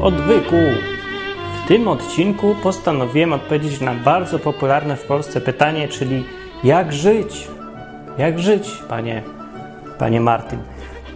W 0.00 0.04
odwyku. 0.04 0.56
W 1.64 1.68
tym 1.68 1.88
odcinku 1.88 2.56
postanowiłem 2.62 3.32
odpowiedzieć 3.32 3.80
na 3.80 3.94
bardzo 3.94 4.38
popularne 4.38 4.96
w 4.96 5.04
Polsce 5.04 5.40
pytanie, 5.40 5.88
czyli 5.88 6.24
jak 6.64 6.92
żyć? 6.92 7.48
Jak 8.18 8.38
żyć, 8.38 8.70
panie, 8.88 9.22
panie 9.98 10.20
Martin? 10.20 10.58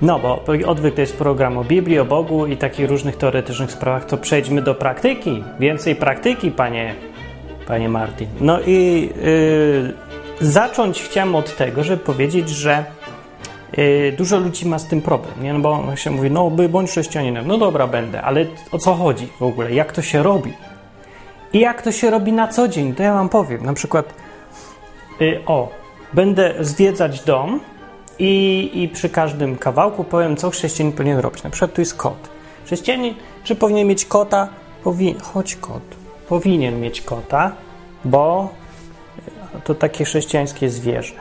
No, 0.03 0.19
bo 0.19 0.45
odwyk 0.67 0.95
to 0.95 1.01
jest 1.01 1.17
program 1.17 1.59
o 1.59 1.65
Biblii, 1.65 1.99
o 1.99 2.05
Bogu 2.05 2.47
i 2.47 2.57
takich 2.57 2.91
różnych 2.91 3.17
teoretycznych 3.17 3.71
sprawach, 3.73 4.05
to 4.05 4.17
przejdźmy 4.17 4.63
do 4.63 4.75
praktyki. 4.75 5.45
Więcej 5.61 5.97
praktyki, 5.97 6.51
panie, 6.51 6.95
panie 7.67 7.89
Martin. 7.89 8.29
No 8.41 8.59
i 8.67 9.09
yy, 10.41 10.49
zacząć 10.51 11.03
chciałem 11.03 11.35
od 11.35 11.57
tego, 11.57 11.85
żeby 11.85 12.03
powiedzieć, 12.03 12.49
że 12.49 12.85
dużo 14.17 14.39
ludzi 14.39 14.69
ma 14.69 14.79
z 14.79 14.87
tym 14.87 15.03
problem, 15.03 15.43
nie? 15.43 15.53
No 15.53 15.61
bo 15.61 15.97
się 15.97 16.11
mówi, 16.11 16.31
no 16.31 16.51
bądź 16.51 16.91
chrześcijaninem. 16.91 17.47
No 17.47 17.59
dobra, 17.59 17.87
będę, 17.87 18.23
ale 18.23 18.47
o 18.73 18.79
co 18.79 18.95
chodzi 18.95 19.29
w 19.41 19.43
ogóle? 19.43 19.73
Jak 19.73 19.93
to 19.93 20.03
się 20.03 20.23
robi? 20.23 20.53
I 21.53 21.61
jak 21.61 21.83
to 21.83 21.93
się 21.93 22.11
robi 22.11 22.33
na 22.33 22.49
co 22.49 22.69
dzień? 22.69 22.95
To 22.95 23.03
ja 23.03 23.15
wam 23.15 23.29
powiem. 23.29 23.67
Na 23.67 23.73
przykład, 23.73 24.15
yy, 25.21 25.41
o, 25.47 25.69
będę 26.13 26.55
zwiedzać 26.61 27.21
dom 27.21 27.61
i, 28.19 28.71
i 28.75 28.89
przy 28.89 29.09
każdym 29.09 29.57
kawałku 29.57 30.05
powiem, 30.05 30.37
co 30.37 30.51
chrześcijanin 30.51 30.97
powinien 30.97 31.19
robić. 31.19 31.43
Na 31.43 31.51
przykład 31.51 31.73
tu 31.75 31.81
jest 31.81 31.95
kot. 31.95 32.29
Chrześcijanin, 32.67 33.15
czy 33.45 33.57
powinien 33.57 33.89
mieć 33.89 34.05
kota? 34.05 34.49
Powinien, 34.85 35.21
chodź 35.21 35.57
kot. 35.57 35.83
Powinien 36.29 36.81
mieć 36.81 37.01
kota, 37.01 37.53
bo 38.05 38.49
to 39.65 39.75
takie 39.75 40.05
chrześcijańskie 40.05 40.71
zwierzę. 40.71 41.15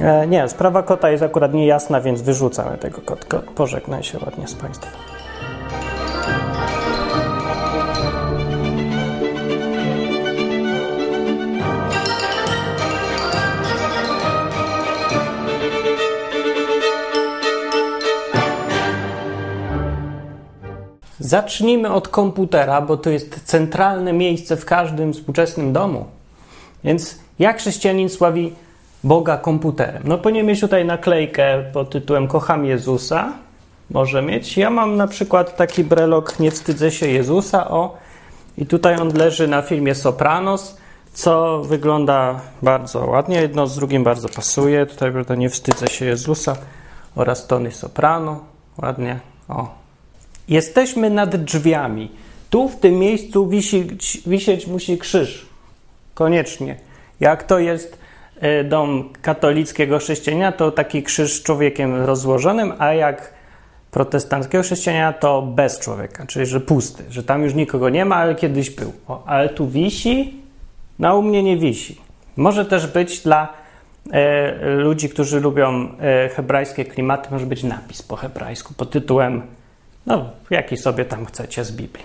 E, 0.00 0.26
nie, 0.26 0.48
sprawa 0.48 0.82
kota 0.82 1.10
jest 1.10 1.22
akurat 1.22 1.54
niejasna, 1.54 2.00
więc 2.00 2.22
wyrzucamy 2.22 2.78
tego 2.78 3.00
kotka. 3.00 3.42
Pożegnaj 3.54 4.02
się 4.02 4.18
ładnie 4.18 4.48
z 4.48 4.54
Państwem. 4.54 4.92
Zacznijmy 21.20 21.92
od 21.92 22.08
komputera, 22.08 22.80
bo 22.80 22.96
to 22.96 23.10
jest 23.10 23.40
centralne 23.44 24.12
miejsce 24.12 24.56
w 24.56 24.64
każdym 24.64 25.12
współczesnym 25.12 25.72
domu. 25.72 26.04
Więc 26.84 27.18
jak 27.38 27.58
chrześcijanin 27.58 28.08
sławi 28.08 28.52
Boga 29.04 29.36
komputerem? 29.36 30.02
No 30.04 30.18
powinien 30.18 30.46
mieć 30.46 30.60
tutaj 30.60 30.84
naklejkę 30.84 31.64
pod 31.72 31.90
tytułem 31.90 32.28
Kocham 32.28 32.64
Jezusa. 32.64 33.32
Może 33.90 34.22
mieć. 34.22 34.56
Ja 34.56 34.70
mam 34.70 34.96
na 34.96 35.06
przykład 35.06 35.56
taki 35.56 35.84
brelok 35.84 36.40
Nie 36.40 36.50
wstydzę 36.50 36.90
się 36.90 37.08
Jezusa. 37.08 37.70
O, 37.70 37.96
i 38.58 38.66
tutaj 38.66 38.96
on 38.96 39.16
leży 39.16 39.48
na 39.48 39.62
filmie 39.62 39.94
Sopranos, 39.94 40.76
co 41.12 41.62
wygląda 41.62 42.40
bardzo 42.62 43.06
ładnie. 43.06 43.40
Jedno 43.40 43.66
z 43.66 43.76
drugim 43.76 44.04
bardzo 44.04 44.28
pasuje. 44.28 44.86
Tutaj 44.86 45.12
prawda, 45.12 45.34
Nie 45.34 45.50
wstydzę 45.50 45.86
się 45.86 46.04
Jezusa 46.04 46.56
oraz 47.14 47.46
Tony 47.46 47.72
Soprano. 47.72 48.40
Ładnie. 48.82 49.20
O, 49.48 49.74
Jesteśmy 50.48 51.10
nad 51.10 51.36
drzwiami. 51.36 52.10
Tu 52.50 52.68
w 52.68 52.76
tym 52.76 52.94
miejscu 52.98 53.48
wisi, 53.48 53.88
wisieć 54.26 54.66
musi 54.66 54.98
krzyż. 54.98 55.46
Koniecznie. 56.14 56.76
Jak 57.20 57.42
to 57.42 57.58
jest 57.58 58.03
dom 58.64 59.10
katolickiego 59.22 59.98
chrześcijanina, 59.98 60.52
to 60.52 60.70
taki 60.70 61.02
krzyż 61.02 61.32
z 61.32 61.42
człowiekiem 61.42 61.94
rozłożonym, 62.04 62.72
a 62.78 62.92
jak 62.92 63.34
protestanckiego 63.90 64.64
chrześcijanina, 64.64 65.12
to 65.12 65.42
bez 65.42 65.78
człowieka, 65.78 66.26
czyli 66.26 66.46
że 66.46 66.60
pusty, 66.60 67.04
że 67.10 67.22
tam 67.22 67.42
już 67.42 67.54
nikogo 67.54 67.88
nie 67.88 68.04
ma, 68.04 68.16
ale 68.16 68.34
kiedyś 68.34 68.70
był. 68.70 68.92
O, 69.08 69.24
ale 69.26 69.48
tu 69.48 69.68
wisi, 69.68 70.34
no 70.98 71.18
u 71.18 71.22
mnie 71.22 71.42
nie 71.42 71.56
wisi. 71.56 72.00
Może 72.36 72.64
też 72.64 72.86
być 72.86 73.20
dla 73.20 73.48
e, 74.12 74.68
ludzi, 74.76 75.08
którzy 75.08 75.40
lubią 75.40 75.88
e, 76.00 76.28
hebrajskie 76.28 76.84
klimaty, 76.84 77.28
może 77.30 77.46
być 77.46 77.62
napis 77.62 78.02
po 78.02 78.16
hebrajsku 78.16 78.74
pod 78.74 78.90
tytułem 78.90 79.42
no, 80.06 80.30
jaki 80.50 80.76
sobie 80.76 81.04
tam 81.04 81.26
chcecie 81.26 81.64
z 81.64 81.72
Biblii. 81.72 82.04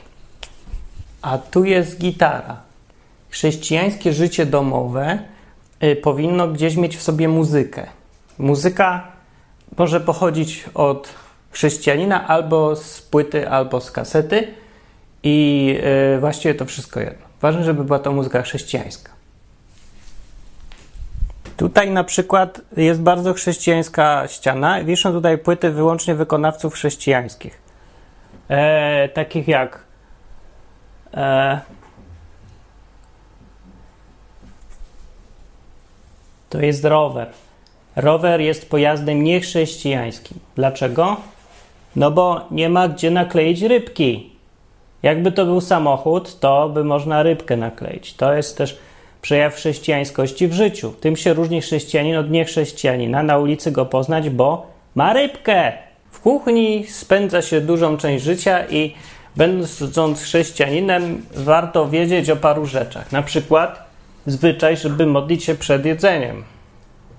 A 1.22 1.38
tu 1.38 1.63
jest 1.63 1.99
gitara. 1.99 2.57
Chrześcijańskie 3.29 4.13
życie 4.13 4.45
domowe 4.45 5.19
powinno 6.01 6.47
gdzieś 6.47 6.75
mieć 6.75 6.97
w 6.97 7.01
sobie 7.01 7.28
muzykę. 7.28 7.88
Muzyka 8.38 9.07
może 9.78 10.00
pochodzić 10.00 10.66
od 10.73 11.13
chrześcijanina 11.51 12.28
albo 12.28 12.75
z 12.75 13.01
płyty, 13.01 13.50
albo 13.50 13.81
z 13.81 13.91
kasety 13.91 14.47
i 15.23 15.75
y, 16.16 16.19
właściwie 16.19 16.56
to 16.56 16.66
wszystko 16.66 17.00
jedno. 17.00 17.25
Ważne, 17.41 17.63
żeby 17.63 17.84
była 17.84 18.00
to 18.00 18.12
muzyka 18.12 18.41
chrześcijańska. 18.41 19.12
Tutaj 21.57 21.91
na 21.91 22.03
przykład 22.03 22.61
jest 22.78 23.01
bardzo 23.01 23.34
chrześcijańska 23.34 24.28
ściana. 24.28 24.84
Wiszą 24.84 25.11
tutaj 25.11 25.38
płyty 25.38 25.72
wyłącznie 25.72 26.16
wykonawców 26.16 26.73
chrześcijańskich 26.73 27.61
e, 28.50 29.09
takich 29.09 29.47
jak 29.47 29.79
e, 31.13 31.61
to 36.49 36.61
jest 36.61 36.85
rower. 36.85 37.27
Rower 37.95 38.41
jest 38.41 38.69
pojazdem 38.69 39.23
niechrześcijańskim. 39.23 40.39
Dlaczego? 40.55 41.17
No 41.95 42.11
bo 42.11 42.41
nie 42.51 42.69
ma 42.69 42.87
gdzie 42.87 43.11
nakleić 43.11 43.61
rybki. 43.61 44.29
Jakby 45.03 45.31
to 45.31 45.45
był 45.45 45.61
samochód, 45.61 46.39
to 46.39 46.69
by 46.69 46.83
można 46.83 47.23
rybkę 47.23 47.57
nakleić. 47.57 48.13
To 48.13 48.33
jest 48.33 48.57
też 48.57 48.79
przejaw 49.21 49.55
chrześcijańskości 49.55 50.47
w 50.47 50.53
życiu. 50.53 50.93
Tym 51.01 51.15
się 51.15 51.33
różni 51.33 51.61
chrześcijanin 51.61 52.15
od 52.15 52.31
niechrześcijanina. 52.31 53.23
Na 53.23 53.37
ulicy 53.37 53.71
go 53.71 53.85
poznać, 53.85 54.29
bo 54.29 54.67
ma 54.95 55.13
rybkę. 55.13 55.73
W 56.11 56.19
kuchni 56.19 56.85
spędza 56.87 57.41
się 57.41 57.61
dużą 57.61 57.97
część 57.97 58.23
życia 58.23 58.67
i 58.67 58.93
będąc 59.35 60.21
chrześcijaninem, 60.21 61.25
warto 61.35 61.89
wiedzieć 61.89 62.29
o 62.29 62.35
paru 62.35 62.66
rzeczach. 62.66 63.11
Na 63.11 63.21
przykład 63.21 63.88
zwyczaj, 64.31 64.78
żeby 64.78 65.06
modlić 65.06 65.44
się 65.44 65.56
przed 65.56 65.85
jedzeniem. 65.85 66.44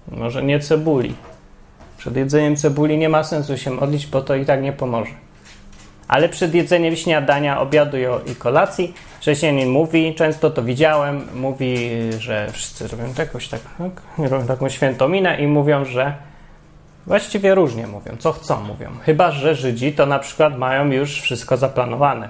Może 0.08 0.42
nie 0.42 0.60
cebuli. 0.60 1.14
Przed 1.98 2.16
jedzeniem 2.16 2.56
cebuli 2.56 2.98
nie 2.98 3.08
ma 3.08 3.24
sensu 3.24 3.56
się 3.56 3.70
modlić, 3.70 4.06
bo 4.06 4.22
to 4.22 4.34
i 4.34 4.44
tak 4.44 4.62
nie 4.62 4.72
pomoże. 4.72 5.12
Ale 6.08 6.28
przed 6.28 6.54
jedzeniem 6.54 6.96
śniadania, 6.96 7.60
obiadu 7.60 7.96
i 8.32 8.34
kolacji 8.34 8.94
chrześcijanin 9.20 9.70
mówi, 9.70 10.14
często 10.14 10.50
to 10.50 10.62
widziałem, 10.62 11.26
mówi, 11.34 11.90
że 12.18 12.48
wszyscy 12.52 12.88
robią 12.88 13.04
jakąś 13.18 13.48
tak, 13.48 13.60
tak, 13.78 14.46
taką 14.46 14.68
świętą 14.68 15.08
minę 15.08 15.40
i 15.40 15.46
mówią, 15.46 15.84
że 15.84 16.14
Właściwie 17.06 17.54
różnie 17.54 17.86
mówią, 17.86 18.16
co 18.18 18.32
chcą 18.32 18.60
mówią. 18.60 18.90
Chyba, 19.02 19.30
że 19.30 19.54
Żydzi 19.54 19.92
to 19.92 20.06
na 20.06 20.18
przykład 20.18 20.58
mają 20.58 20.90
już 20.90 21.20
wszystko 21.20 21.56
zaplanowane. 21.56 22.28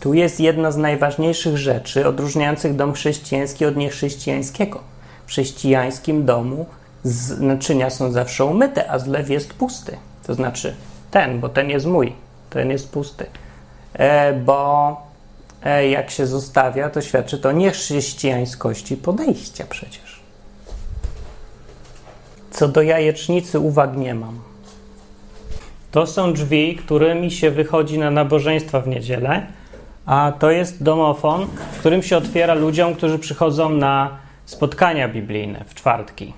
Tu 0.00 0.14
jest 0.14 0.40
jedna 0.40 0.70
z 0.70 0.76
najważniejszych 0.76 1.56
rzeczy 1.56 2.06
odróżniających 2.06 2.76
dom 2.76 2.92
chrześcijański 2.92 3.66
od 3.66 3.76
niechrześcijańskiego. 3.76 4.80
W 5.26 5.28
chrześcijańskim 5.28 6.24
domu 6.24 6.66
naczynia 7.40 7.90
są 7.90 8.12
zawsze 8.12 8.44
umyte, 8.44 8.90
a 8.90 8.98
zlew 8.98 9.30
jest 9.30 9.54
pusty. 9.54 9.96
To 10.26 10.34
znaczy 10.34 10.74
ten, 11.10 11.40
bo 11.40 11.48
ten 11.48 11.70
jest 11.70 11.86
mój, 11.86 12.12
ten 12.50 12.70
jest 12.70 12.92
pusty. 12.92 13.26
E, 13.92 14.32
bo 14.32 14.96
e, 15.64 15.88
jak 15.88 16.10
się 16.10 16.26
zostawia, 16.26 16.90
to 16.90 17.00
świadczy 17.00 17.38
to 17.38 17.52
niechrześcijańskości 17.52 18.96
podejścia 18.96 19.64
przecież. 19.68 20.20
Co 22.50 22.68
do 22.68 22.82
jajecznicy 22.82 23.58
uwag 23.58 23.96
nie 23.96 24.14
mam. 24.14 24.40
To 25.90 26.06
są 26.06 26.32
drzwi, 26.32 26.76
którymi 26.76 27.30
się 27.30 27.50
wychodzi 27.50 27.98
na 27.98 28.10
nabożeństwa 28.10 28.80
w 28.80 28.88
niedzielę, 28.88 29.46
a 30.10 30.32
to 30.32 30.50
jest 30.50 30.82
domofon, 30.82 31.46
którym 31.78 32.02
się 32.02 32.16
otwiera 32.16 32.54
ludziom, 32.54 32.94
którzy 32.94 33.18
przychodzą 33.18 33.70
na 33.70 34.18
spotkania 34.44 35.08
biblijne 35.08 35.64
w 35.66 35.74
czwartki 35.74 36.32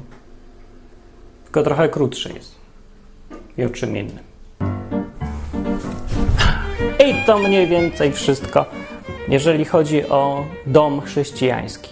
Tylko 1.44 1.62
trochę 1.62 1.88
krótszy 1.88 2.32
jest. 2.32 2.54
I 3.58 3.64
o 3.64 3.70
czym 3.70 3.96
innym. 3.96 4.30
I 7.08 7.14
to 7.26 7.38
mniej 7.38 7.66
więcej 7.66 8.12
wszystko, 8.12 8.66
jeżeli 9.28 9.64
chodzi 9.64 10.08
o 10.08 10.44
dom 10.66 11.00
chrześcijański. 11.00 11.90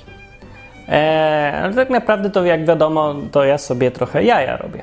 Eee, 0.88 1.54
ale 1.54 1.74
tak 1.74 1.90
naprawdę 1.90 2.30
to 2.30 2.44
jak 2.44 2.66
wiadomo, 2.66 3.14
to 3.32 3.44
ja 3.44 3.58
sobie 3.58 3.90
trochę 3.90 4.24
jaja 4.24 4.56
robię. 4.56 4.82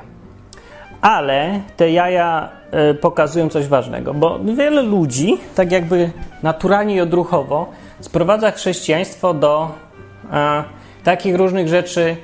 Ale 1.00 1.60
te 1.76 1.90
jaja 1.90 2.48
e, 2.70 2.94
pokazują 2.94 3.48
coś 3.48 3.66
ważnego, 3.66 4.14
bo 4.14 4.38
wiele 4.38 4.82
ludzi, 4.82 5.38
tak 5.54 5.72
jakby 5.72 6.10
naturalnie 6.42 6.94
i 6.94 7.00
odruchowo, 7.00 7.72
sprowadza 8.00 8.50
chrześcijaństwo 8.50 9.34
do 9.34 9.74
e, 10.32 10.64
takich 11.04 11.34
różnych 11.34 11.68
rzeczy 11.68 12.16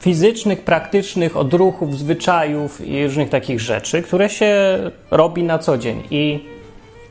fizycznych, 0.00 0.60
praktycznych, 0.60 1.36
odruchów, 1.36 1.98
zwyczajów 1.98 2.80
i 2.86 3.04
różnych 3.04 3.28
takich 3.28 3.60
rzeczy, 3.60 4.02
które 4.02 4.28
się 4.28 4.78
robi 5.10 5.42
na 5.42 5.58
co 5.58 5.78
dzień. 5.78 6.02
I 6.10 6.44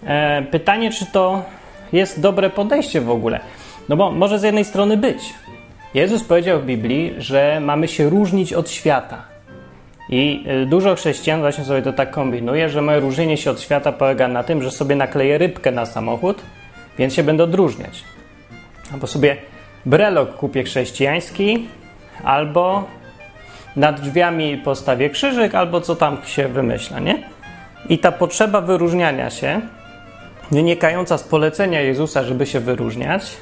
e, 0.06 0.42
pytanie, 0.52 0.92
czy 0.92 1.06
to 1.06 1.44
jest 1.94 2.20
dobre 2.20 2.50
podejście 2.50 3.02
w 3.02 3.10
ogóle? 3.10 3.40
No 3.90 3.98
bo 3.98 4.12
może 4.12 4.40
z 4.40 4.44
jednej 4.44 4.66
strony 4.66 4.98
być. 4.98 5.34
Jezus 5.94 6.24
powiedział 6.24 6.60
w 6.60 6.66
Biblii, 6.66 7.16
że 7.18 7.60
mamy 7.62 7.88
się 7.88 8.10
różnić 8.10 8.54
od 8.54 8.70
świata. 8.70 9.22
I 10.10 10.44
e, 10.48 10.66
dużo 10.66 10.96
chrześcijan 10.96 11.40
właśnie 11.40 11.64
sobie 11.64 11.82
to 11.82 11.94
tak 11.94 12.12
kombinuje, 12.12 12.70
że 12.70 12.82
moje 12.82 13.00
różnienie 13.00 13.38
się 13.38 13.52
od 13.52 13.62
świata 13.62 13.92
polega 13.92 14.28
na 14.28 14.44
tym, 14.44 14.64
że 14.64 14.72
sobie 14.72 14.96
nakleję 14.96 15.38
rybkę 15.38 15.72
na 15.72 15.86
samochód, 15.86 16.42
więc 17.00 17.14
się 17.14 17.24
będę 17.24 17.44
odróżniać. 17.44 18.04
Albo 18.94 19.08
sobie 19.08 19.38
brelok 19.86 20.36
kupię 20.36 20.64
chrześcijański, 20.64 21.68
albo 22.24 22.88
nad 23.76 24.02
drzwiami 24.02 24.58
postawię 24.58 25.10
krzyżyk, 25.10 25.56
albo 25.56 25.82
co 25.82 25.96
tam 25.96 26.18
się 26.26 26.48
wymyśla, 26.48 27.00
nie? 27.00 27.24
I 27.90 27.98
ta 27.98 28.12
potrzeba 28.12 28.62
wyróżniania 28.62 29.30
się, 29.30 29.62
wynikająca 30.52 31.18
z 31.18 31.24
polecenia 31.24 31.82
Jezusa, 31.82 32.24
żeby 32.24 32.46
się 32.46 32.60
wyróżniać, 32.60 33.38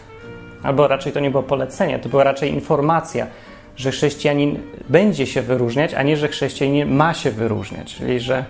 albo 0.63 0.87
raczej 0.87 1.11
to 1.11 1.19
nie 1.19 1.31
było 1.31 1.43
polecenie, 1.43 1.99
to 1.99 2.09
była 2.09 2.23
raczej 2.23 2.53
informacja, 2.53 3.27
że 3.75 3.91
chrześcijanin 3.91 4.59
będzie 4.89 5.27
się 5.27 5.41
wyróżniać, 5.41 5.93
a 5.93 6.03
nie, 6.03 6.17
że 6.17 6.27
chrześcijanin 6.27 6.95
ma 6.95 7.13
się 7.13 7.31
wyróżniać, 7.31 7.95
czyli 7.95 8.19
że 8.19 8.45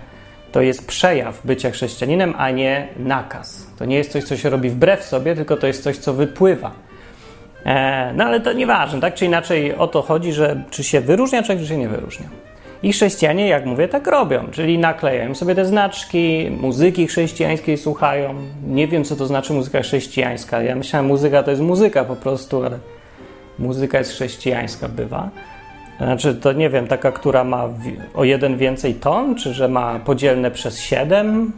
to 0.52 0.60
jest 0.60 0.86
przejaw 0.86 1.46
bycia 1.46 1.70
chrześcijaninem, 1.70 2.34
a 2.38 2.50
nie 2.50 2.88
nakaz. 2.96 3.66
To 3.78 3.84
nie 3.84 3.96
jest 3.96 4.12
coś, 4.12 4.24
co 4.24 4.36
się 4.36 4.50
robi 4.50 4.70
wbrew 4.70 5.04
sobie, 5.04 5.34
tylko 5.34 5.56
to 5.56 5.66
jest 5.66 5.82
coś, 5.82 5.96
co 5.96 6.14
wypływa 6.14 6.88
E, 7.68 8.12
no 8.16 8.24
ale 8.24 8.40
to 8.40 8.52
nieważne, 8.52 9.00
tak 9.00 9.14
czy 9.14 9.26
inaczej 9.26 9.74
o 9.74 9.86
to 9.86 10.02
chodzi, 10.02 10.32
że 10.32 10.62
czy 10.70 10.84
się 10.84 11.00
wyróżnia, 11.00 11.42
czy 11.42 11.66
się 11.66 11.76
nie 11.76 11.88
wyróżnia. 11.88 12.26
I 12.82 12.92
chrześcijanie, 12.92 13.48
jak 13.48 13.66
mówię, 13.66 13.88
tak 13.88 14.06
robią, 14.06 14.48
czyli 14.50 14.78
naklejają 14.78 15.34
sobie 15.34 15.54
te 15.54 15.64
znaczki, 15.64 16.50
muzyki 16.60 17.06
chrześcijańskiej 17.06 17.78
słuchają. 17.78 18.34
Nie 18.66 18.88
wiem, 18.88 19.04
co 19.04 19.16
to 19.16 19.26
znaczy 19.26 19.52
muzyka 19.52 19.82
chrześcijańska. 19.82 20.62
Ja 20.62 20.76
myślałem, 20.76 21.06
muzyka 21.06 21.42
to 21.42 21.50
jest 21.50 21.62
muzyka 21.62 22.04
po 22.04 22.16
prostu, 22.16 22.64
ale 22.64 22.78
muzyka 23.58 23.98
jest 23.98 24.12
chrześcijańska, 24.12 24.88
bywa. 24.88 25.30
Znaczy, 25.98 26.34
to 26.34 26.52
nie 26.52 26.70
wiem, 26.70 26.86
taka, 26.86 27.12
która 27.12 27.44
ma 27.44 27.68
o 28.14 28.24
jeden 28.24 28.56
więcej 28.56 28.94
ton, 28.94 29.34
czy 29.34 29.54
że 29.54 29.68
ma 29.68 29.98
podzielne 29.98 30.50
przez 30.50 30.80
siedem 30.80 31.52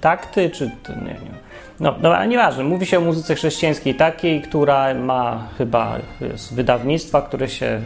takty, 0.00 0.50
czy 0.50 0.70
nie, 0.88 1.02
nie. 1.02 1.36
No, 1.80 1.94
no 2.02 2.16
ale 2.16 2.28
nieważne. 2.28 2.64
Mówi 2.64 2.86
się 2.86 2.98
o 2.98 3.00
muzyce 3.00 3.34
chrześcijańskiej 3.34 3.94
takiej, 3.94 4.42
która 4.42 4.94
ma 4.94 5.48
chyba 5.58 5.98
z 6.34 6.52
wydawnictwa, 6.52 7.22
które 7.22 7.48
się 7.48 7.80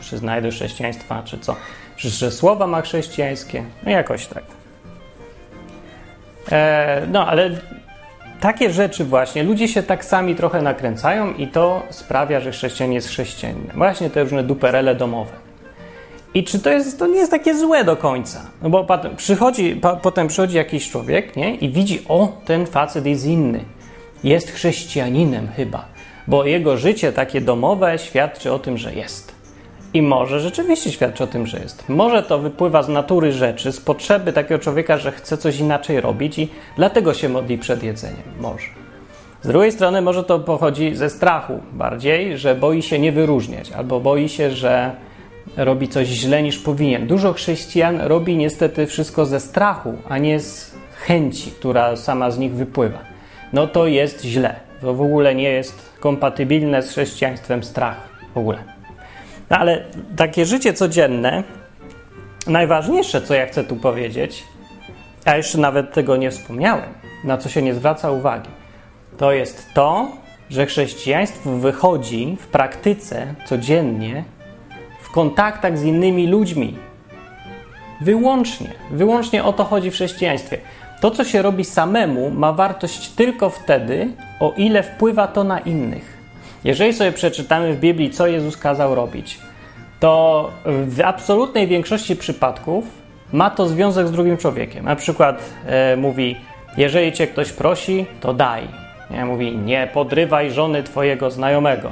przyznaje 0.00 0.42
do 0.42 0.50
chrześcijaństwa, 0.50 1.22
czy 1.24 1.38
co. 1.38 1.56
Że 1.96 2.30
słowa 2.30 2.66
ma 2.66 2.82
chrześcijańskie. 2.82 3.64
No 3.82 3.90
jakoś 3.90 4.26
tak. 4.26 4.44
E, 6.52 7.02
no, 7.12 7.26
ale 7.26 7.50
takie 8.40 8.70
rzeczy 8.70 9.04
właśnie, 9.04 9.42
ludzie 9.42 9.68
się 9.68 9.82
tak 9.82 10.04
sami 10.04 10.34
trochę 10.34 10.62
nakręcają 10.62 11.34
i 11.34 11.46
to 11.46 11.82
sprawia, 11.90 12.40
że 12.40 12.50
chrześcijanin 12.50 12.94
jest 12.94 13.08
chrześcijaninem. 13.08 13.76
Właśnie 13.76 14.10
te 14.10 14.22
różne 14.22 14.42
duperele 14.42 14.94
domowe. 14.94 15.32
I 16.34 16.44
czy 16.44 16.58
to, 16.58 16.70
jest, 16.70 16.98
to 16.98 17.06
nie 17.06 17.18
jest 17.18 17.30
takie 17.30 17.58
złe 17.58 17.84
do 17.84 17.96
końca? 17.96 18.40
No 18.62 18.70
bo 18.70 18.86
przychodzi, 19.16 19.80
potem 20.02 20.28
przychodzi 20.28 20.56
jakiś 20.56 20.90
człowiek 20.90 21.36
nie? 21.36 21.54
i 21.54 21.68
widzi, 21.68 22.02
o, 22.08 22.32
ten 22.44 22.66
facet 22.66 23.06
jest 23.06 23.26
inny. 23.26 23.64
Jest 24.24 24.50
chrześcijaninem 24.50 25.48
chyba, 25.56 25.84
bo 26.26 26.44
jego 26.44 26.76
życie 26.76 27.12
takie 27.12 27.40
domowe 27.40 27.98
świadczy 27.98 28.52
o 28.52 28.58
tym, 28.58 28.78
że 28.78 28.94
jest. 28.94 29.29
I 29.94 30.02
może 30.02 30.40
rzeczywiście 30.40 30.92
świadczy 30.92 31.24
o 31.24 31.26
tym, 31.26 31.46
że 31.46 31.58
jest. 31.58 31.88
Może 31.88 32.22
to 32.22 32.38
wypływa 32.38 32.82
z 32.82 32.88
natury 32.88 33.32
rzeczy, 33.32 33.72
z 33.72 33.80
potrzeby 33.80 34.32
takiego 34.32 34.58
człowieka, 34.58 34.98
że 34.98 35.12
chce 35.12 35.36
coś 35.36 35.58
inaczej 35.58 36.00
robić 36.00 36.38
i 36.38 36.48
dlatego 36.76 37.14
się 37.14 37.28
modli 37.28 37.58
przed 37.58 37.82
jedzeniem. 37.82 38.22
Może. 38.40 38.66
Z 39.42 39.48
drugiej 39.48 39.72
strony, 39.72 40.02
może 40.02 40.24
to 40.24 40.38
pochodzi 40.38 40.94
ze 40.94 41.10
strachu 41.10 41.60
bardziej, 41.72 42.38
że 42.38 42.54
boi 42.54 42.82
się 42.82 42.98
nie 42.98 43.12
wyróżniać, 43.12 43.72
albo 43.72 44.00
boi 44.00 44.28
się, 44.28 44.50
że 44.50 44.92
robi 45.56 45.88
coś 45.88 46.08
źle 46.08 46.42
niż 46.42 46.58
powinien. 46.58 47.06
Dużo 47.06 47.32
chrześcijan 47.32 48.00
robi 48.00 48.36
niestety 48.36 48.86
wszystko 48.86 49.26
ze 49.26 49.40
strachu, 49.40 49.94
a 50.08 50.18
nie 50.18 50.40
z 50.40 50.74
chęci, 50.94 51.50
która 51.50 51.96
sama 51.96 52.30
z 52.30 52.38
nich 52.38 52.52
wypływa. 52.52 52.98
No 53.52 53.66
to 53.66 53.86
jest 53.86 54.24
źle. 54.24 54.60
To 54.80 54.94
w 54.94 55.00
ogóle 55.00 55.34
nie 55.34 55.50
jest 55.50 55.92
kompatybilne 56.00 56.82
z 56.82 56.90
chrześcijaństwem 56.90 57.64
strach. 57.64 58.08
W 58.34 58.38
ogóle. 58.38 58.79
No 59.50 59.58
ale 59.58 59.84
takie 60.16 60.46
życie 60.46 60.72
codzienne, 60.72 61.42
najważniejsze, 62.46 63.22
co 63.22 63.34
ja 63.34 63.46
chcę 63.46 63.64
tu 63.64 63.76
powiedzieć, 63.76 64.44
a 65.24 65.36
jeszcze 65.36 65.58
nawet 65.58 65.92
tego 65.92 66.16
nie 66.16 66.30
wspomniałem, 66.30 66.88
na 67.24 67.38
co 67.38 67.48
się 67.48 67.62
nie 67.62 67.74
zwraca 67.74 68.10
uwagi, 68.10 68.50
to 69.18 69.32
jest 69.32 69.74
to, 69.74 70.08
że 70.50 70.66
chrześcijaństwo 70.66 71.50
wychodzi 71.50 72.36
w 72.40 72.46
praktyce 72.46 73.34
codziennie 73.46 74.24
w 75.02 75.10
kontaktach 75.10 75.78
z 75.78 75.82
innymi 75.82 76.26
ludźmi. 76.26 76.78
Wyłącznie, 78.00 78.70
wyłącznie 78.90 79.44
o 79.44 79.52
to 79.52 79.64
chodzi 79.64 79.90
w 79.90 79.94
chrześcijaństwie. 79.94 80.58
To, 81.00 81.10
co 81.10 81.24
się 81.24 81.42
robi 81.42 81.64
samemu, 81.64 82.30
ma 82.30 82.52
wartość 82.52 83.08
tylko 83.08 83.50
wtedy, 83.50 84.08
o 84.40 84.54
ile 84.56 84.82
wpływa 84.82 85.26
to 85.26 85.44
na 85.44 85.58
innych. 85.58 86.19
Jeżeli 86.64 86.92
sobie 86.92 87.12
przeczytamy 87.12 87.74
w 87.74 87.80
Biblii, 87.80 88.10
co 88.10 88.26
Jezus 88.26 88.56
kazał 88.56 88.94
robić, 88.94 89.38
to 90.00 90.50
w 90.64 91.00
absolutnej 91.04 91.66
większości 91.66 92.16
przypadków 92.16 92.84
ma 93.32 93.50
to 93.50 93.68
związek 93.68 94.06
z 94.06 94.12
drugim 94.12 94.36
człowiekiem. 94.36 94.84
Na 94.84 94.96
przykład 94.96 95.42
e, 95.66 95.96
mówi: 95.96 96.36
Jeżeli 96.76 97.12
cię 97.12 97.26
ktoś 97.26 97.52
prosi, 97.52 98.06
to 98.20 98.34
daj. 98.34 98.62
Nie, 99.10 99.24
mówi: 99.24 99.56
Nie 99.56 99.88
podrywaj 99.92 100.50
żony 100.50 100.82
twojego 100.82 101.30
znajomego. 101.30 101.90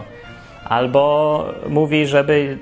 Albo 0.65 1.45
mówi, 1.69 2.07
żeby 2.07 2.59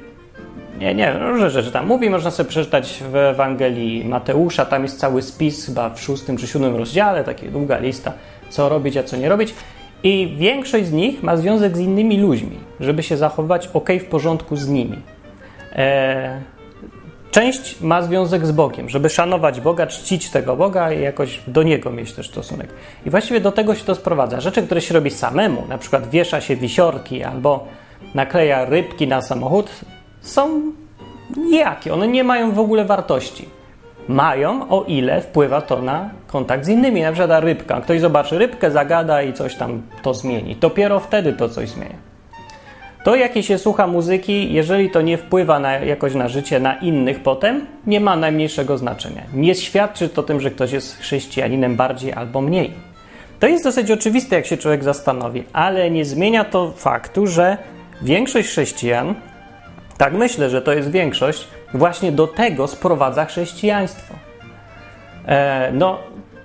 nie, 0.78 0.94
nie, 0.94 1.12
różne 1.12 1.50
rzeczy 1.50 1.72
tam 1.72 1.86
mówi, 1.86 2.10
można 2.10 2.30
sobie 2.30 2.48
przeczytać 2.48 3.02
w 3.12 3.16
Ewangelii 3.16 4.04
Mateusza, 4.04 4.64
tam 4.64 4.82
jest 4.82 5.00
cały 5.00 5.22
spis 5.22 5.66
chyba 5.66 5.90
w 5.90 6.00
szóstym 6.00 6.36
czy 6.36 6.46
siódmym 6.46 6.76
rozdziale, 6.76 7.25
taka 7.25 7.46
długa 7.46 7.78
lista, 7.78 8.12
co 8.48 8.68
robić, 8.68 8.96
a 8.96 9.02
co 9.02 9.16
nie 9.16 9.28
robić. 9.28 9.54
I 10.03 10.35
większość 10.38 10.87
z 10.87 10.93
nich 10.93 11.23
ma 11.23 11.37
związek 11.37 11.76
z 11.76 11.81
innymi 11.81 12.19
ludźmi, 12.21 12.59
żeby 12.81 13.03
się 13.03 13.17
zachowywać 13.17 13.69
ok, 13.75 13.88
w 14.00 14.05
porządku 14.05 14.57
z 14.57 14.69
nimi. 14.69 14.99
E, 15.73 16.41
część 17.31 17.81
ma 17.81 18.03
związek 18.03 18.47
z 18.47 18.53
Bogiem, 18.53 18.88
żeby 18.88 19.09
szanować 19.09 19.61
Boga, 19.61 19.87
czcić 19.87 20.31
tego 20.31 20.57
Boga 20.57 20.93
i 20.93 21.03
jakoś 21.03 21.41
do 21.47 21.62
Niego 21.62 21.91
mieć 21.91 22.12
też 22.12 22.29
stosunek. 22.29 22.69
I 23.07 23.11
właściwie 23.11 23.41
do 23.41 23.53
tego 23.53 23.75
się 23.75 23.85
to 23.85 23.95
sprowadza. 23.95 24.41
Rzeczy, 24.41 24.62
które 24.62 24.81
się 24.81 24.95
robi 24.95 25.11
samemu, 25.11 25.65
na 25.69 25.79
przykład 25.79 26.11
wiesza 26.11 26.41
się 26.41 26.57
wisiorki 26.57 27.25
albo 27.25 27.67
nakleja 28.15 28.65
rybki 28.65 29.07
na 29.07 29.23
samochód, 29.23 29.71
są 30.21 30.73
nijakie, 31.37 31.95
one 31.95 32.09
nie 32.09 32.25
mają 32.25 32.53
w 32.53 32.59
ogóle 32.59 32.85
wartości. 32.85 33.49
Mają, 34.08 34.68
o 34.68 34.84
ile 34.84 35.20
wpływa 35.20 35.60
to 35.60 35.82
na 35.82 36.10
kontakt 36.26 36.64
z 36.64 36.68
innymi. 36.68 37.02
Na 37.02 37.12
przykład 37.12 37.44
rybka. 37.44 37.80
Ktoś 37.80 38.00
zobaczy 38.00 38.38
rybkę, 38.38 38.70
zagada 38.70 39.22
i 39.22 39.32
coś 39.32 39.54
tam 39.54 39.82
to 40.02 40.14
zmieni. 40.14 40.56
Dopiero 40.56 41.00
wtedy 41.00 41.32
to 41.32 41.48
coś 41.48 41.68
zmienia. 41.68 41.96
To, 43.04 43.16
jakie 43.16 43.42
się 43.42 43.58
słucha 43.58 43.86
muzyki, 43.86 44.52
jeżeli 44.52 44.90
to 44.90 45.02
nie 45.02 45.18
wpływa 45.18 45.58
na, 45.58 45.72
jakoś 45.72 46.14
na 46.14 46.28
życie 46.28 46.60
na 46.60 46.75
innych 46.75 47.22
potem, 47.22 47.66
nie 47.86 48.00
ma 48.00 48.16
najmniejszego 48.16 48.78
znaczenia. 48.78 49.22
Nie 49.34 49.54
świadczy 49.54 50.08
to 50.08 50.22
tym, 50.22 50.40
że 50.40 50.50
ktoś 50.50 50.72
jest 50.72 50.98
chrześcijaninem 50.98 51.76
bardziej 51.76 52.12
albo 52.12 52.40
mniej. 52.40 52.72
To 53.40 53.46
jest 53.46 53.64
dosyć 53.64 53.90
oczywiste, 53.90 54.36
jak 54.36 54.46
się 54.46 54.56
człowiek 54.56 54.84
zastanowi, 54.84 55.44
ale 55.52 55.90
nie 55.90 56.04
zmienia 56.04 56.44
to 56.44 56.72
faktu, 56.76 57.26
że 57.26 57.58
większość 58.02 58.48
chrześcijan, 58.48 59.14
tak 59.98 60.12
myślę, 60.12 60.50
że 60.50 60.62
to 60.62 60.72
jest 60.72 60.90
większość, 60.90 61.48
właśnie 61.76 62.12
do 62.12 62.26
tego 62.26 62.68
sprowadza 62.68 63.25
chrześcijaństwo. 63.25 64.14
E, 65.26 65.71
no, 65.73 65.99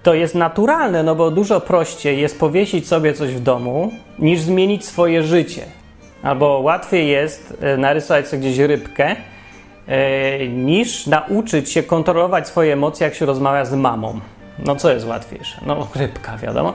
to 0.04 0.14
jest 0.14 0.36
naturalne, 0.36 1.04
no 1.04 1.16
bo 1.16 1.32
dużo 1.32 1.62
prościej 1.62 2.22
jest 2.22 2.40
powiesić 2.40 2.88
sobie 2.88 3.14
coś 3.14 3.34
w 3.34 3.40
domu, 3.40 3.92
niż 4.20 4.40
zmienić 4.42 4.86
swoje 4.86 5.24
życie. 5.24 5.62
Albo 6.24 6.60
łatwiej 6.60 7.08
jest 7.08 7.58
e, 7.62 7.78
narysować 7.78 8.28
sobie 8.28 8.40
gdzieś 8.40 8.58
rybkę, 8.58 9.16
e, 9.88 10.48
niż 10.48 11.08
nauczyć 11.08 11.72
się 11.72 11.84
kontrolować 11.84 12.48
swoje 12.48 12.74
emocje, 12.74 13.06
jak 13.06 13.16
się 13.16 13.26
rozmawia 13.26 13.66
z 13.66 13.74
mamą. 13.74 14.20
No 14.66 14.76
co 14.76 14.92
jest 14.92 15.08
łatwiejsze? 15.08 15.62
No 15.66 15.88
rybka, 15.96 16.38
wiadomo. 16.38 16.74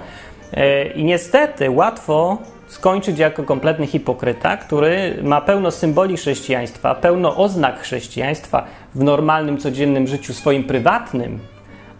E, 0.52 0.86
I 0.86 1.04
niestety 1.04 1.70
łatwo 1.70 2.38
skończyć 2.66 3.18
jako 3.18 3.42
kompletny 3.42 3.86
hipokryta, 3.86 4.56
który 4.56 5.18
ma 5.22 5.40
pełno 5.40 5.70
symboli 5.70 6.16
chrześcijaństwa, 6.16 6.94
pełno 6.94 7.36
oznak 7.36 7.80
chrześcijaństwa 7.80 8.64
w 8.94 9.04
normalnym, 9.04 9.58
codziennym 9.58 10.06
życiu 10.06 10.34
swoim 10.34 10.64
prywatnym, 10.64 11.38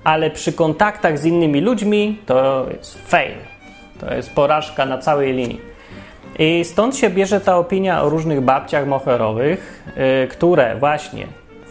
ale 0.05 0.31
przy 0.31 0.53
kontaktach 0.53 1.19
z 1.19 1.25
innymi 1.25 1.61
ludźmi 1.61 2.19
to 2.27 2.67
jest 2.77 3.09
fail. 3.09 3.35
To 4.01 4.15
jest 4.15 4.35
porażka 4.35 4.87
na 4.87 4.99
całej 4.99 5.33
linii. 5.33 5.61
I 6.39 6.65
stąd 6.65 6.97
się 6.97 7.11
bierze 7.11 7.41
ta 7.41 7.57
opinia 7.57 8.03
o 8.03 8.09
różnych 8.09 8.41
babciach 8.41 8.87
moherowych, 8.87 9.85
yy, 9.97 10.29
które 10.29 10.77
właśnie 10.77 11.27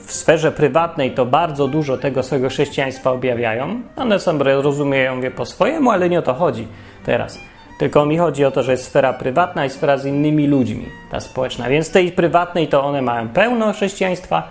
w 0.06 0.12
sferze 0.12 0.52
prywatnej 0.52 1.12
to 1.12 1.26
bardzo 1.26 1.68
dużo 1.68 1.98
tego 1.98 2.24
swojego 2.24 2.50
chrześcijaństwa 2.50 3.12
objawiają. 3.12 3.82
One 3.96 4.20
są, 4.20 4.38
rozumieją 4.38 5.22
je 5.22 5.32
po 5.32 5.46
swojemu, 5.46 5.92
ale 5.92 6.10
nie 6.10 6.20
o 6.20 6.22
to 6.22 6.34
chodzi 6.34 6.68
teraz. 7.06 7.40
Tylko 7.78 8.06
mi 8.06 8.18
chodzi 8.18 8.46
o 8.46 8.52
to, 8.52 8.64
że 8.64 8.72
jest 8.72 8.86
sfera 8.86 9.14
prywatna 9.14 9.66
i 9.66 9.70
sfera 9.70 9.98
z 9.98 10.06
innymi 10.06 10.48
ludźmi, 10.48 10.86
ta 11.12 11.20
społeczna. 11.20 11.70
Więc 11.70 11.92
tej 11.92 12.12
prywatnej 12.12 12.68
to 12.68 12.84
one 12.84 13.02
mają 13.02 13.30
pełno 13.30 13.74
chrześcijaństwa, 13.74 14.50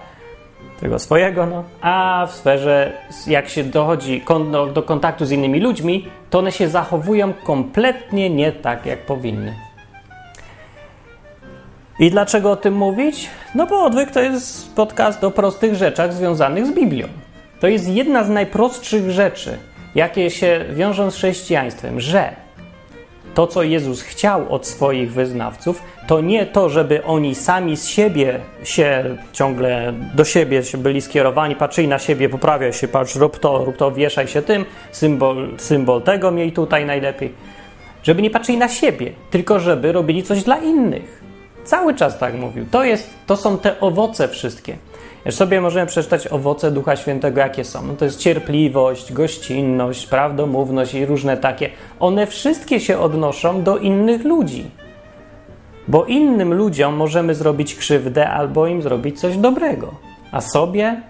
tego 0.80 0.98
swojego, 0.98 1.46
no. 1.46 1.64
a 1.80 2.26
w 2.30 2.34
sferze, 2.34 2.92
jak 3.26 3.48
się 3.48 3.64
dochodzi 3.64 4.22
do, 4.50 4.66
do 4.66 4.82
kontaktu 4.82 5.24
z 5.24 5.30
innymi 5.30 5.60
ludźmi, 5.60 6.08
to 6.30 6.38
one 6.38 6.52
się 6.52 6.68
zachowują 6.68 7.32
kompletnie 7.32 8.30
nie 8.30 8.52
tak, 8.52 8.86
jak 8.86 9.06
powinny. 9.06 9.54
I 11.98 12.10
dlaczego 12.10 12.50
o 12.50 12.56
tym 12.56 12.74
mówić? 12.74 13.30
No 13.54 13.66
bo 13.66 13.84
odwyk 13.84 14.10
to 14.10 14.20
jest 14.20 14.74
podcast 14.74 15.24
o 15.24 15.30
prostych 15.30 15.74
rzeczach 15.74 16.12
związanych 16.12 16.66
z 16.66 16.72
Biblią. 16.72 17.08
To 17.60 17.68
jest 17.68 17.88
jedna 17.88 18.24
z 18.24 18.28
najprostszych 18.28 19.10
rzeczy, 19.10 19.58
jakie 19.94 20.30
się 20.30 20.64
wiążą 20.72 21.10
z 21.10 21.16
chrześcijaństwem, 21.16 22.00
że 22.00 22.43
to, 23.34 23.46
co 23.46 23.62
Jezus 23.62 24.02
chciał 24.02 24.52
od 24.52 24.66
swoich 24.66 25.12
wyznawców, 25.12 25.82
to 26.06 26.20
nie 26.20 26.46
to, 26.46 26.68
żeby 26.68 27.04
oni 27.04 27.34
sami 27.34 27.76
z 27.76 27.86
siebie 27.86 28.40
się 28.64 29.16
ciągle 29.32 29.92
do 30.14 30.24
siebie 30.24 30.62
byli 30.78 31.00
skierowani, 31.00 31.56
patrzyli 31.56 31.88
na 31.88 31.98
siebie, 31.98 32.28
poprawiaj 32.28 32.72
się, 32.72 32.88
patrz, 32.88 33.16
rób 33.16 33.38
to, 33.38 33.64
rób 33.64 33.76
to, 33.76 33.92
wieszaj 33.92 34.28
się 34.28 34.42
tym, 34.42 34.64
symbol, 34.92 35.48
symbol 35.56 36.02
tego 36.02 36.30
miej 36.30 36.52
tutaj 36.52 36.86
najlepiej. 36.86 37.32
Żeby 38.02 38.22
nie 38.22 38.30
patrzyli 38.30 38.58
na 38.58 38.68
siebie, 38.68 39.12
tylko 39.30 39.60
żeby 39.60 39.92
robili 39.92 40.22
coś 40.22 40.42
dla 40.42 40.56
innych. 40.56 41.24
Cały 41.64 41.94
czas 41.94 42.18
tak 42.18 42.34
mówił. 42.34 42.66
To, 42.70 42.84
jest, 42.84 43.10
to 43.26 43.36
są 43.36 43.58
te 43.58 43.80
owoce 43.80 44.28
wszystkie. 44.28 44.76
Sobie 45.30 45.60
możemy 45.60 45.86
przeczytać 45.86 46.26
owoce 46.26 46.70
Ducha 46.70 46.96
Świętego, 46.96 47.40
jakie 47.40 47.64
są. 47.64 47.86
No 47.86 47.94
to 47.94 48.04
jest 48.04 48.18
cierpliwość, 48.18 49.12
gościnność, 49.12 50.06
prawdomówność 50.06 50.94
i 50.94 51.06
różne 51.06 51.36
takie. 51.36 51.70
One 52.00 52.26
wszystkie 52.26 52.80
się 52.80 52.98
odnoszą 52.98 53.62
do 53.62 53.78
innych 53.78 54.24
ludzi. 54.24 54.70
Bo 55.88 56.04
innym 56.04 56.54
ludziom 56.54 56.94
możemy 56.94 57.34
zrobić 57.34 57.74
krzywdę 57.74 58.30
albo 58.30 58.66
im 58.66 58.82
zrobić 58.82 59.20
coś 59.20 59.36
dobrego. 59.36 59.94
A 60.32 60.40
sobie? 60.40 61.00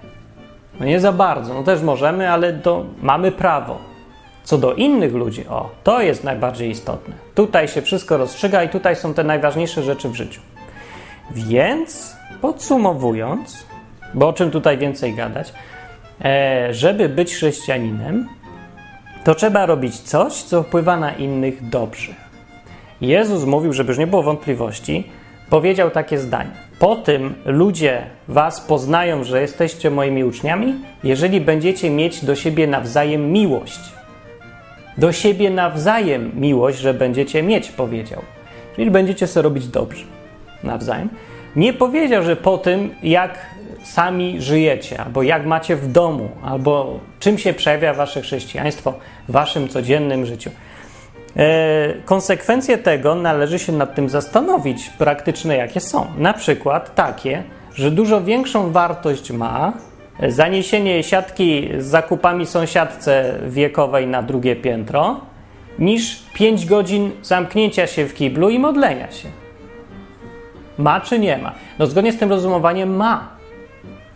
No 0.80 0.86
nie 0.86 1.00
za 1.00 1.12
bardzo. 1.12 1.54
No 1.54 1.62
też 1.62 1.82
możemy, 1.82 2.30
ale 2.30 2.52
to 2.52 2.84
mamy 3.02 3.32
prawo. 3.32 3.78
Co 4.44 4.58
do 4.58 4.74
innych 4.74 5.14
ludzi, 5.14 5.46
o, 5.48 5.70
to 5.84 6.02
jest 6.02 6.24
najbardziej 6.24 6.70
istotne. 6.70 7.14
Tutaj 7.34 7.68
się 7.68 7.82
wszystko 7.82 8.16
rozstrzyga 8.16 8.62
i 8.62 8.68
tutaj 8.68 8.96
są 8.96 9.14
te 9.14 9.24
najważniejsze 9.24 9.82
rzeczy 9.82 10.08
w 10.08 10.14
życiu. 10.14 10.40
Więc 11.30 12.16
podsumowując, 12.40 13.66
bo 14.14 14.28
o 14.28 14.32
czym 14.32 14.50
tutaj 14.50 14.78
więcej 14.78 15.14
gadać, 15.14 15.52
e, 16.24 16.68
żeby 16.74 17.08
być 17.08 17.34
chrześcijaninem, 17.34 18.28
to 19.24 19.34
trzeba 19.34 19.66
robić 19.66 19.98
coś, 19.98 20.32
co 20.32 20.62
wpływa 20.62 20.96
na 20.96 21.12
innych 21.12 21.68
dobrze. 21.68 22.12
Jezus 23.00 23.44
mówił, 23.44 23.72
żeby 23.72 23.90
już 23.90 23.98
nie 23.98 24.06
było 24.06 24.22
wątpliwości, 24.22 25.04
powiedział 25.50 25.90
takie 25.90 26.18
zdanie. 26.18 26.50
Po 26.78 26.96
tym 26.96 27.34
ludzie 27.44 28.02
was 28.28 28.60
poznają, 28.60 29.24
że 29.24 29.40
jesteście 29.40 29.90
moimi 29.90 30.24
uczniami, 30.24 30.74
jeżeli 31.04 31.40
będziecie 31.40 31.90
mieć 31.90 32.24
do 32.24 32.34
siebie 32.34 32.66
nawzajem 32.66 33.32
miłość 33.32 33.80
do 34.98 35.12
siebie 35.12 35.50
nawzajem 35.50 36.32
miłość, 36.34 36.78
że 36.78 36.94
będziecie 36.94 37.42
mieć, 37.42 37.70
powiedział. 37.70 38.22
Czyli 38.76 38.90
będziecie 38.90 39.26
sobie 39.26 39.42
robić 39.42 39.68
dobrze 39.68 40.04
nawzajem. 40.62 41.08
Nie 41.56 41.72
powiedział, 41.72 42.22
że 42.22 42.36
po 42.36 42.58
tym, 42.58 42.94
jak 43.02 43.38
sami 43.84 44.42
żyjecie, 44.42 45.00
albo 45.00 45.22
jak 45.22 45.46
macie 45.46 45.76
w 45.76 45.92
domu, 45.92 46.28
albo 46.44 47.00
czym 47.20 47.38
się 47.38 47.52
przejawia 47.52 47.94
wasze 47.94 48.20
chrześcijaństwo 48.20 48.94
w 49.28 49.32
waszym 49.32 49.68
codziennym 49.68 50.26
życiu. 50.26 50.50
E, 51.36 51.94
konsekwencje 52.04 52.78
tego 52.78 53.14
należy 53.14 53.58
się 53.58 53.72
nad 53.72 53.94
tym 53.94 54.08
zastanowić, 54.08 54.90
praktyczne 54.90 55.56
jakie 55.56 55.80
są. 55.80 56.06
Na 56.18 56.32
przykład 56.32 56.94
takie, 56.94 57.42
że 57.74 57.90
dużo 57.90 58.22
większą 58.22 58.72
wartość 58.72 59.30
ma 59.30 59.72
zaniesienie 60.28 61.02
siatki 61.02 61.68
z 61.78 61.84
zakupami 61.86 62.46
sąsiadce 62.46 63.38
wiekowej 63.48 64.06
na 64.06 64.22
drugie 64.22 64.56
piętro, 64.56 65.20
niż 65.78 66.22
5 66.34 66.66
godzin 66.66 67.10
zamknięcia 67.22 67.86
się 67.86 68.06
w 68.06 68.14
kiblu 68.14 68.48
i 68.48 68.58
modlenia 68.58 69.12
się. 69.12 69.28
Ma 70.78 71.00
czy 71.00 71.18
nie 71.18 71.38
ma? 71.38 71.52
No 71.78 71.86
zgodnie 71.86 72.12
z 72.12 72.18
tym 72.18 72.30
rozumowaniem 72.30 72.96
ma. 72.96 73.33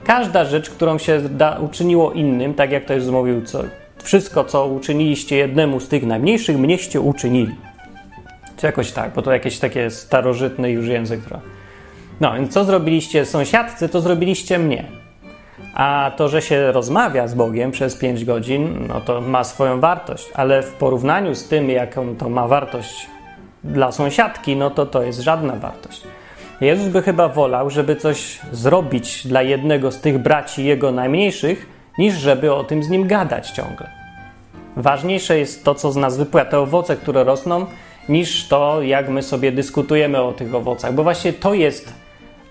Każda 0.09 0.45
rzecz, 0.45 0.71
którą 0.71 0.99
się 0.99 1.21
da, 1.21 1.59
uczyniło 1.59 2.13
innym, 2.13 2.55
tak 2.55 2.73
jak 2.73 2.85
to 2.85 2.95
jest 2.95 3.11
mówił, 3.11 3.43
co, 3.43 3.63
wszystko, 4.03 4.45
co 4.45 4.67
uczyniliście 4.67 5.37
jednemu 5.37 5.81
z 5.81 5.89
tych 5.89 6.07
najmniejszych, 6.07 6.59
mnieście 6.59 7.01
uczynili. 7.01 7.55
Czy 8.57 8.67
jakoś 8.67 8.93
tak, 8.93 9.13
bo 9.15 9.23
to 9.23 9.33
jakieś 9.33 9.59
takie 9.59 9.91
starożytny 9.91 10.71
już 10.71 10.87
język. 10.87 11.21
No, 12.21 12.35
więc 12.35 12.53
co 12.53 12.65
zrobiliście 12.65 13.25
sąsiadce, 13.25 13.89
to 13.89 14.01
zrobiliście 14.01 14.59
mnie. 14.59 14.85
A 15.75 16.11
to, 16.17 16.29
że 16.29 16.43
się 16.43 16.73
rozmawia 16.73 17.29
z 17.29 17.35
Bogiem 17.35 17.71
przez 17.71 17.97
5 17.97 18.25
godzin, 18.25 18.87
no 18.89 19.01
to 19.01 19.21
ma 19.21 19.45
swoją 19.45 19.81
wartość, 19.81 20.29
ale 20.35 20.63
w 20.63 20.73
porównaniu 20.73 21.35
z 21.35 21.49
tym, 21.49 21.71
jaką 21.71 22.17
to 22.17 22.29
ma 22.29 22.49
wartość 22.49 23.07
dla 23.65 23.93
sąsiadki, 23.93 24.57
no 24.57 24.71
to 24.71 24.87
to 24.87 25.03
jest 25.03 25.21
żadna 25.21 25.57
wartość. 25.57 26.03
Jezus 26.61 26.89
by 26.89 27.03
chyba 27.03 27.29
wolał, 27.29 27.71
żeby 27.71 27.97
coś 27.97 28.39
zrobić 28.53 29.27
dla 29.27 29.43
jednego 29.43 29.93
z 29.93 30.01
tych 30.01 30.19
braci 30.19 30.65
jego 30.65 30.93
najmniejszych, 30.93 31.67
niż 31.99 32.15
żeby 32.15 32.55
o 32.55 32.65
tym 32.65 32.83
z 32.83 32.89
nim 32.89 33.07
gadać 33.07 33.51
ciągle. 33.51 33.91
Ważniejsze 34.77 35.39
jest 35.39 35.65
to, 35.65 35.75
co 35.75 35.93
z 35.93 35.97
nas 35.97 36.17
wypływa, 36.17 36.51
te 36.51 36.59
owoce, 36.59 36.97
które 36.97 37.25
rosną, 37.25 37.67
niż 38.09 38.49
to, 38.49 38.83
jak 38.83 39.09
my 39.09 39.23
sobie 39.23 39.53
dyskutujemy 39.53 40.23
o 40.23 40.33
tych 40.33 40.55
owocach, 40.55 40.95
bo 40.95 41.03
właśnie 41.03 41.33
to 41.33 41.55
jest 41.55 41.93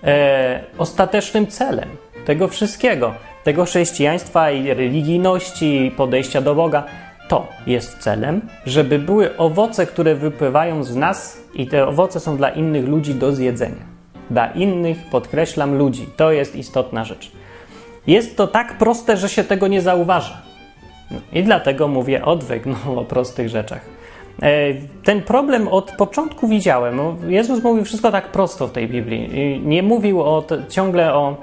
e, 0.04 0.64
ostatecznym 0.78 1.46
celem 1.46 1.88
tego 2.24 2.48
wszystkiego, 2.48 3.14
tego 3.44 3.64
chrześcijaństwa 3.64 4.50
i 4.50 4.74
religijności 4.74 5.86
i 5.86 5.90
podejścia 5.90 6.40
do 6.40 6.54
Boga, 6.54 6.84
to 7.28 7.46
jest 7.66 7.98
celem, 7.98 8.40
żeby 8.66 8.98
były 8.98 9.36
owoce, 9.36 9.86
które 9.86 10.14
wypływają 10.14 10.84
z 10.84 10.96
nas 10.96 11.40
i 11.54 11.66
te 11.66 11.86
owoce 11.86 12.20
są 12.20 12.36
dla 12.36 12.48
innych 12.48 12.88
ludzi 12.88 13.14
do 13.14 13.32
zjedzenia. 13.32 13.97
Dla 14.30 14.46
innych, 14.46 14.98
podkreślam, 15.10 15.78
ludzi. 15.78 16.06
To 16.16 16.32
jest 16.32 16.56
istotna 16.56 17.04
rzecz. 17.04 17.32
Jest 18.06 18.36
to 18.36 18.46
tak 18.46 18.78
proste, 18.78 19.16
że 19.16 19.28
się 19.28 19.44
tego 19.44 19.68
nie 19.68 19.80
zauważa. 19.82 20.42
No, 21.10 21.18
I 21.32 21.42
dlatego 21.42 21.88
mówię 21.88 22.24
odwyk 22.24 22.66
no, 22.66 23.00
o 23.00 23.04
prostych 23.04 23.48
rzeczach. 23.48 23.80
E, 24.42 24.74
ten 25.04 25.22
problem 25.22 25.68
od 25.68 25.92
początku 25.92 26.48
widziałem. 26.48 27.00
Jezus 27.28 27.62
mówił 27.62 27.84
wszystko 27.84 28.10
tak 28.12 28.28
prosto 28.32 28.68
w 28.68 28.72
tej 28.72 28.88
Biblii. 28.88 29.60
Nie 29.64 29.82
mówił 29.82 30.22
o, 30.22 30.44
ciągle 30.68 31.14
o 31.14 31.36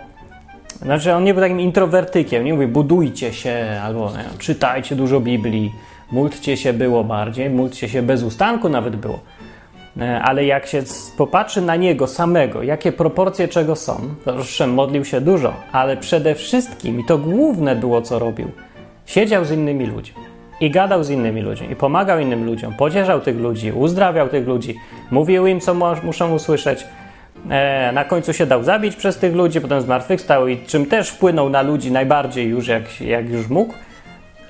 znaczy, 0.81 1.13
on 1.13 1.23
nie 1.23 1.33
był 1.33 1.43
takim 1.43 1.59
introwertykiem, 1.59 2.45
nie 2.45 2.53
mówi 2.53 2.67
budujcie 2.67 3.33
się 3.33 3.79
albo 3.83 4.11
nie, 4.11 4.39
czytajcie 4.39 4.95
dużo 4.95 5.19
Biblii, 5.19 5.71
módlcie 6.11 6.57
się 6.57 6.73
było 6.73 7.03
bardziej, 7.03 7.49
módlcie 7.49 7.89
się 7.89 8.01
bez 8.01 8.23
ustanku 8.23 8.69
nawet 8.69 8.95
było. 8.95 9.19
E, 10.01 10.21
ale 10.21 10.45
jak 10.45 10.67
się 10.67 10.83
popatrzy 11.17 11.61
na 11.61 11.75
niego 11.75 12.07
samego, 12.07 12.63
jakie 12.63 12.91
proporcje 12.91 13.47
czego 13.47 13.75
są, 13.75 13.99
to 14.25 14.35
owszem, 14.35 14.73
modlił 14.73 15.05
się 15.05 15.21
dużo, 15.21 15.53
ale 15.71 15.97
przede 15.97 16.35
wszystkim, 16.35 16.99
i 16.99 17.05
to 17.05 17.17
główne 17.17 17.75
było 17.75 18.01
co 18.01 18.19
robił, 18.19 18.51
siedział 19.05 19.45
z 19.45 19.51
innymi 19.51 19.85
ludźmi. 19.85 20.23
i 20.59 20.71
gadał 20.71 21.03
z 21.03 21.09
innymi 21.09 21.41
ludźmi, 21.41 21.71
i 21.71 21.75
pomagał 21.75 22.19
innym 22.19 22.45
ludziom, 22.45 22.73
pocieszał 22.73 23.21
tych 23.21 23.37
ludzi, 23.37 23.71
uzdrawiał 23.71 24.29
tych 24.29 24.47
ludzi, 24.47 24.79
mówił 25.11 25.47
im, 25.47 25.59
co 25.59 25.73
muszą 26.03 26.33
usłyszeć. 26.33 26.85
E, 27.49 27.91
na 27.91 28.05
końcu 28.05 28.33
się 28.33 28.45
dał 28.45 28.63
zabić 28.63 28.95
przez 28.95 29.17
tych 29.17 29.35
ludzi, 29.35 29.61
potem 29.61 29.81
zmartwychwstał 29.81 30.47
i 30.47 30.57
czym 30.57 30.85
też 30.85 31.09
wpłynął 31.09 31.49
na 31.49 31.61
ludzi 31.61 31.91
najbardziej 31.91 32.47
już, 32.47 32.67
jak, 32.67 33.01
jak 33.01 33.29
już 33.29 33.47
mógł. 33.47 33.73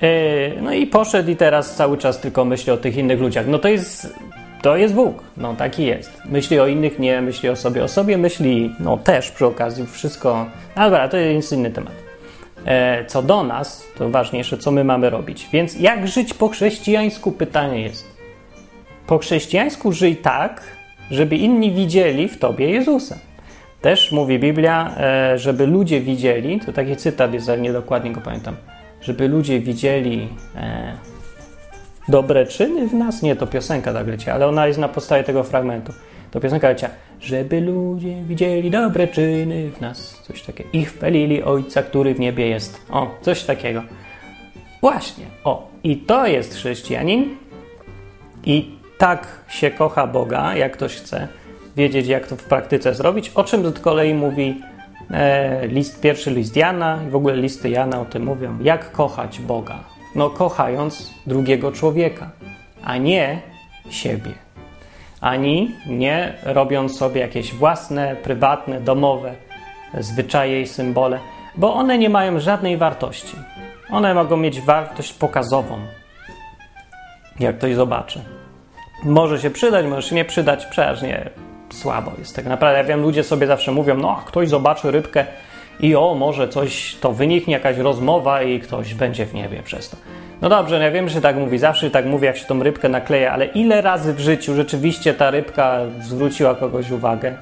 E, 0.02 0.60
no 0.62 0.72
i 0.72 0.86
poszedł 0.86 1.30
i 1.30 1.36
teraz 1.36 1.74
cały 1.74 1.98
czas 1.98 2.20
tylko 2.20 2.44
myśli 2.44 2.72
o 2.72 2.76
tych 2.76 2.96
innych 2.96 3.20
ludziach. 3.20 3.46
No 3.46 3.58
to 3.58 3.68
jest, 3.68 4.14
to 4.66 4.76
jest 4.76 4.94
Bóg, 4.94 5.22
no 5.36 5.54
taki 5.54 5.86
jest. 5.86 6.22
Myśli 6.24 6.60
o 6.60 6.66
innych, 6.66 6.98
nie 6.98 7.20
myśli 7.20 7.48
o 7.48 7.56
sobie. 7.56 7.84
O 7.84 7.88
sobie 7.88 8.18
myśli, 8.18 8.74
no 8.80 8.96
też 8.96 9.30
przy 9.30 9.46
okazji, 9.46 9.86
wszystko. 9.86 10.46
No 10.76 10.82
dobra, 10.84 11.08
to 11.08 11.16
jest 11.16 11.52
inny 11.52 11.70
temat. 11.70 11.92
E, 12.64 13.04
co 13.04 13.22
do 13.22 13.42
nas, 13.42 13.86
to 13.98 14.10
ważniejsze, 14.10 14.58
co 14.58 14.70
my 14.70 14.84
mamy 14.84 15.10
robić. 15.10 15.48
Więc 15.52 15.80
jak 15.80 16.08
żyć 16.08 16.34
po 16.34 16.48
chrześcijańsku? 16.48 17.32
Pytanie 17.32 17.82
jest. 17.82 18.06
Po 19.06 19.18
chrześcijańsku 19.18 19.92
żyj 19.92 20.16
tak, 20.16 20.62
żeby 21.10 21.36
inni 21.36 21.72
widzieli 21.72 22.28
w 22.28 22.38
tobie 22.38 22.70
Jezusa. 22.70 23.18
Też 23.80 24.12
mówi 24.12 24.38
Biblia, 24.38 24.94
e, 24.98 25.38
żeby 25.38 25.66
ludzie 25.66 26.00
widzieli, 26.00 26.60
to 26.60 26.72
taki 26.72 26.96
cytat 26.96 27.34
jest, 27.34 27.48
ale 27.48 27.58
niedokładnie 27.58 28.12
go 28.12 28.20
pamiętam, 28.20 28.56
żeby 29.00 29.28
ludzie 29.28 29.60
widzieli 29.60 30.28
e, 30.56 31.15
dobre 32.08 32.46
czyny 32.46 32.88
w 32.88 32.94
nas. 32.94 33.22
Nie, 33.22 33.36
to 33.36 33.46
piosenka 33.46 33.92
tak 33.92 34.06
leci, 34.06 34.30
ale 34.30 34.46
ona 34.46 34.66
jest 34.66 34.78
na 34.78 34.88
podstawie 34.88 35.24
tego 35.24 35.42
fragmentu. 35.42 35.92
To 36.30 36.40
piosenka 36.40 36.68
leciała, 36.68 36.92
żeby 37.20 37.60
ludzie 37.60 38.22
widzieli 38.22 38.70
dobre 38.70 39.08
czyny 39.08 39.70
w 39.70 39.80
nas. 39.80 40.22
Coś 40.22 40.42
takiego. 40.42 40.70
Ich 40.72 40.90
wpelili 40.90 41.42
Ojca, 41.42 41.82
który 41.82 42.14
w 42.14 42.20
niebie 42.20 42.48
jest. 42.48 42.80
O, 42.90 43.10
coś 43.20 43.44
takiego. 43.44 43.82
Właśnie. 44.80 45.24
O, 45.44 45.68
i 45.84 45.96
to 45.96 46.26
jest 46.26 46.54
chrześcijanin. 46.54 47.36
I 48.44 48.76
tak 48.98 49.44
się 49.48 49.70
kocha 49.70 50.06
Boga, 50.06 50.56
jak 50.56 50.72
ktoś 50.72 50.96
chce 50.96 51.28
wiedzieć, 51.76 52.06
jak 52.06 52.26
to 52.26 52.36
w 52.36 52.44
praktyce 52.44 52.94
zrobić, 52.94 53.30
o 53.34 53.44
czym 53.44 53.70
z 53.70 53.80
kolei 53.80 54.14
mówi 54.14 54.60
e, 55.10 55.66
list, 55.66 56.00
pierwszy 56.00 56.30
list 56.30 56.56
Jana 56.56 56.98
i 57.08 57.10
w 57.10 57.16
ogóle 57.16 57.36
listy 57.36 57.70
Jana 57.70 58.00
o 58.00 58.04
tym 58.04 58.24
mówią, 58.24 58.58
jak 58.62 58.92
kochać 58.92 59.40
Boga. 59.40 59.95
No, 60.16 60.30
kochając 60.30 61.14
drugiego 61.26 61.72
człowieka, 61.72 62.30
a 62.84 62.96
nie 62.96 63.40
siebie. 63.90 64.30
Ani 65.20 65.74
nie 65.86 66.34
robiąc 66.42 66.98
sobie 66.98 67.20
jakieś 67.20 67.54
własne, 67.54 68.16
prywatne, 68.16 68.80
domowe 68.80 69.34
zwyczaje 70.00 70.60
i 70.60 70.66
symbole, 70.66 71.18
bo 71.56 71.74
one 71.74 71.98
nie 71.98 72.08
mają 72.08 72.40
żadnej 72.40 72.76
wartości. 72.76 73.36
One 73.90 74.14
mogą 74.14 74.36
mieć 74.36 74.60
wartość 74.60 75.12
pokazową, 75.12 75.78
jak 77.40 77.58
ktoś 77.58 77.74
zobaczy. 77.74 78.20
Może 79.04 79.40
się 79.40 79.50
przydać, 79.50 79.86
może 79.86 80.08
się 80.08 80.14
nie 80.14 80.24
przydać, 80.24 80.66
przeważnie 80.66 81.30
słabo 81.70 82.12
jest 82.18 82.36
tak 82.36 82.46
naprawdę. 82.46 82.78
Ja 82.78 82.84
wiem, 82.84 83.02
ludzie 83.02 83.24
sobie 83.24 83.46
zawsze 83.46 83.72
mówią, 83.72 83.94
no 83.94 84.22
ktoś 84.26 84.48
zobaczy 84.48 84.90
rybkę 84.90 85.26
i 85.80 85.96
o, 85.96 86.14
może 86.14 86.48
coś, 86.48 86.96
to 87.00 87.12
wyniknie 87.12 87.54
jakaś 87.54 87.78
rozmowa 87.78 88.42
i 88.42 88.60
ktoś 88.60 88.94
będzie 88.94 89.26
w 89.26 89.34
niebie 89.34 89.62
przez 89.62 89.90
to. 89.90 89.96
No 90.42 90.48
dobrze, 90.48 90.78
ja 90.78 90.90
wiem, 90.90 91.08
że 91.08 91.20
tak 91.20 91.36
mówi, 91.36 91.58
zawsze 91.58 91.90
tak 91.90 92.06
mówi, 92.06 92.26
jak 92.26 92.36
się 92.36 92.46
tą 92.46 92.62
rybkę 92.62 92.88
nakleja, 92.88 93.32
ale 93.32 93.46
ile 93.46 93.82
razy 93.82 94.14
w 94.14 94.20
życiu 94.20 94.54
rzeczywiście 94.54 95.14
ta 95.14 95.30
rybka 95.30 95.78
zwróciła 96.00 96.54
kogoś 96.54 96.90
uwagę? 96.90 97.36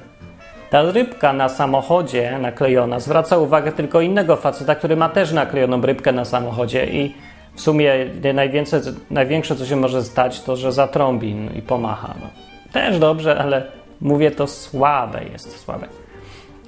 Ta 0.69 0.91
rybka 0.91 1.33
na 1.33 1.49
samochodzie 1.49 2.39
naklejona 2.39 2.99
zwraca 2.99 3.37
uwagę 3.37 3.71
tylko 3.71 4.01
innego 4.01 4.35
faceta, 4.35 4.75
który 4.75 4.95
ma 4.95 5.09
też 5.09 5.31
naklejoną 5.31 5.81
rybkę 5.81 6.11
na 6.11 6.25
samochodzie 6.25 6.85
i 6.85 7.15
w 7.55 7.61
sumie 7.61 7.93
najwięcej, 8.33 8.81
największe, 9.09 9.55
co 9.55 9.65
się 9.65 9.75
może 9.75 10.03
stać, 10.03 10.41
to, 10.41 10.55
że 10.55 10.71
zatrąbi 10.71 11.35
i 11.55 11.61
pomacha. 11.61 12.13
No. 12.21 12.27
Też 12.73 12.99
dobrze, 12.99 13.37
ale 13.37 13.63
mówię, 14.01 14.31
to 14.31 14.47
słabe 14.47 15.23
jest, 15.31 15.59
słabe. 15.59 15.87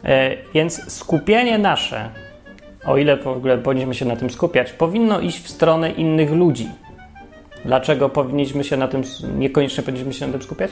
E, 0.07 0.37
więc 0.53 0.91
skupienie 0.93 1.57
nasze, 1.57 2.09
o 2.85 2.97
ile 2.97 3.17
w 3.17 3.27
ogóle 3.27 3.57
powinniśmy 3.57 3.93
się 3.93 4.05
na 4.05 4.15
tym 4.15 4.29
skupiać, 4.29 4.71
powinno 4.71 5.19
iść 5.19 5.43
w 5.43 5.49
stronę 5.49 5.91
innych 5.91 6.31
ludzi. 6.31 6.69
Dlaczego 7.65 8.09
powinniśmy 8.09 8.63
się 8.63 8.77
na 8.77 8.87
tym, 8.87 9.03
niekoniecznie 9.37 9.83
powinniśmy 9.83 10.13
się 10.13 10.27
na 10.27 10.33
tym 10.33 10.41
skupiać? 10.41 10.71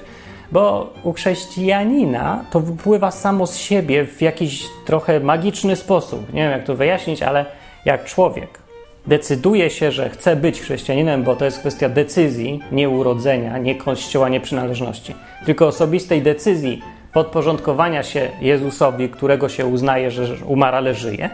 Bo 0.51 0.93
u 1.03 1.13
chrześcijanina 1.13 2.45
to 2.51 2.59
wypływa 2.59 3.11
samo 3.11 3.47
z 3.47 3.57
siebie 3.57 4.05
w 4.05 4.21
jakiś 4.21 4.63
trochę 4.85 5.19
magiczny 5.19 5.75
sposób. 5.75 6.33
Nie 6.33 6.41
wiem, 6.41 6.51
jak 6.51 6.63
to 6.63 6.75
wyjaśnić, 6.75 7.23
ale 7.23 7.45
jak 7.85 8.05
człowiek 8.05 8.65
decyduje 9.07 9.69
się, 9.69 9.91
że 9.91 10.09
chce 10.09 10.35
być 10.35 10.61
chrześcijaninem, 10.61 11.23
bo 11.23 11.35
to 11.35 11.45
jest 11.45 11.59
kwestia 11.59 11.89
decyzji, 11.89 12.59
nie 12.71 12.89
urodzenia, 12.89 13.57
nie 13.57 13.75
kościoła, 13.75 14.29
nie 14.29 14.39
przynależności, 14.39 15.15
tylko 15.45 15.67
osobistej 15.67 16.21
decyzji 16.21 16.81
podporządkowania 17.15 18.03
się 18.03 18.29
Jezusowi, 18.41 19.09
którego 19.09 19.49
się 19.49 19.65
uznaje, 19.65 20.11
że 20.11 20.45
umarł, 20.45 20.77
ale 20.77 20.93
żyje. 20.93 21.29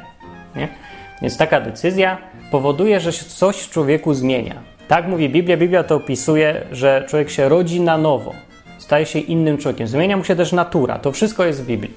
Nie? 0.56 0.68
Więc 1.22 1.38
taka 1.38 1.62
decyzja 1.62 2.18
powoduje, 2.52 3.00
że 3.00 3.14
się 3.14 3.26
coś 3.26 3.58
w 3.58 3.70
człowieku 3.70 4.14
zmienia. 4.14 4.56
Tak 4.88 5.08
mówi 5.08 5.30
Biblia. 5.30 5.58
Biblia 5.58 5.84
to 5.84 5.96
opisuje, 5.96 6.62
że 6.72 7.06
człowiek 7.10 7.30
się 7.30 7.50
rodzi 7.50 7.82
na 7.82 7.98
nowo, 7.98 8.34
staje 8.78 9.06
się 9.06 9.20
innym 9.20 9.58
człowiekiem. 9.58 9.88
Zmienia 9.88 10.18
mu 10.18 10.24
się 10.24 10.36
też 10.36 10.52
natura. 10.52 11.00
To 11.00 11.12
wszystko 11.12 11.46
jest 11.46 11.64
w 11.64 11.66
Biblii. 11.66 11.94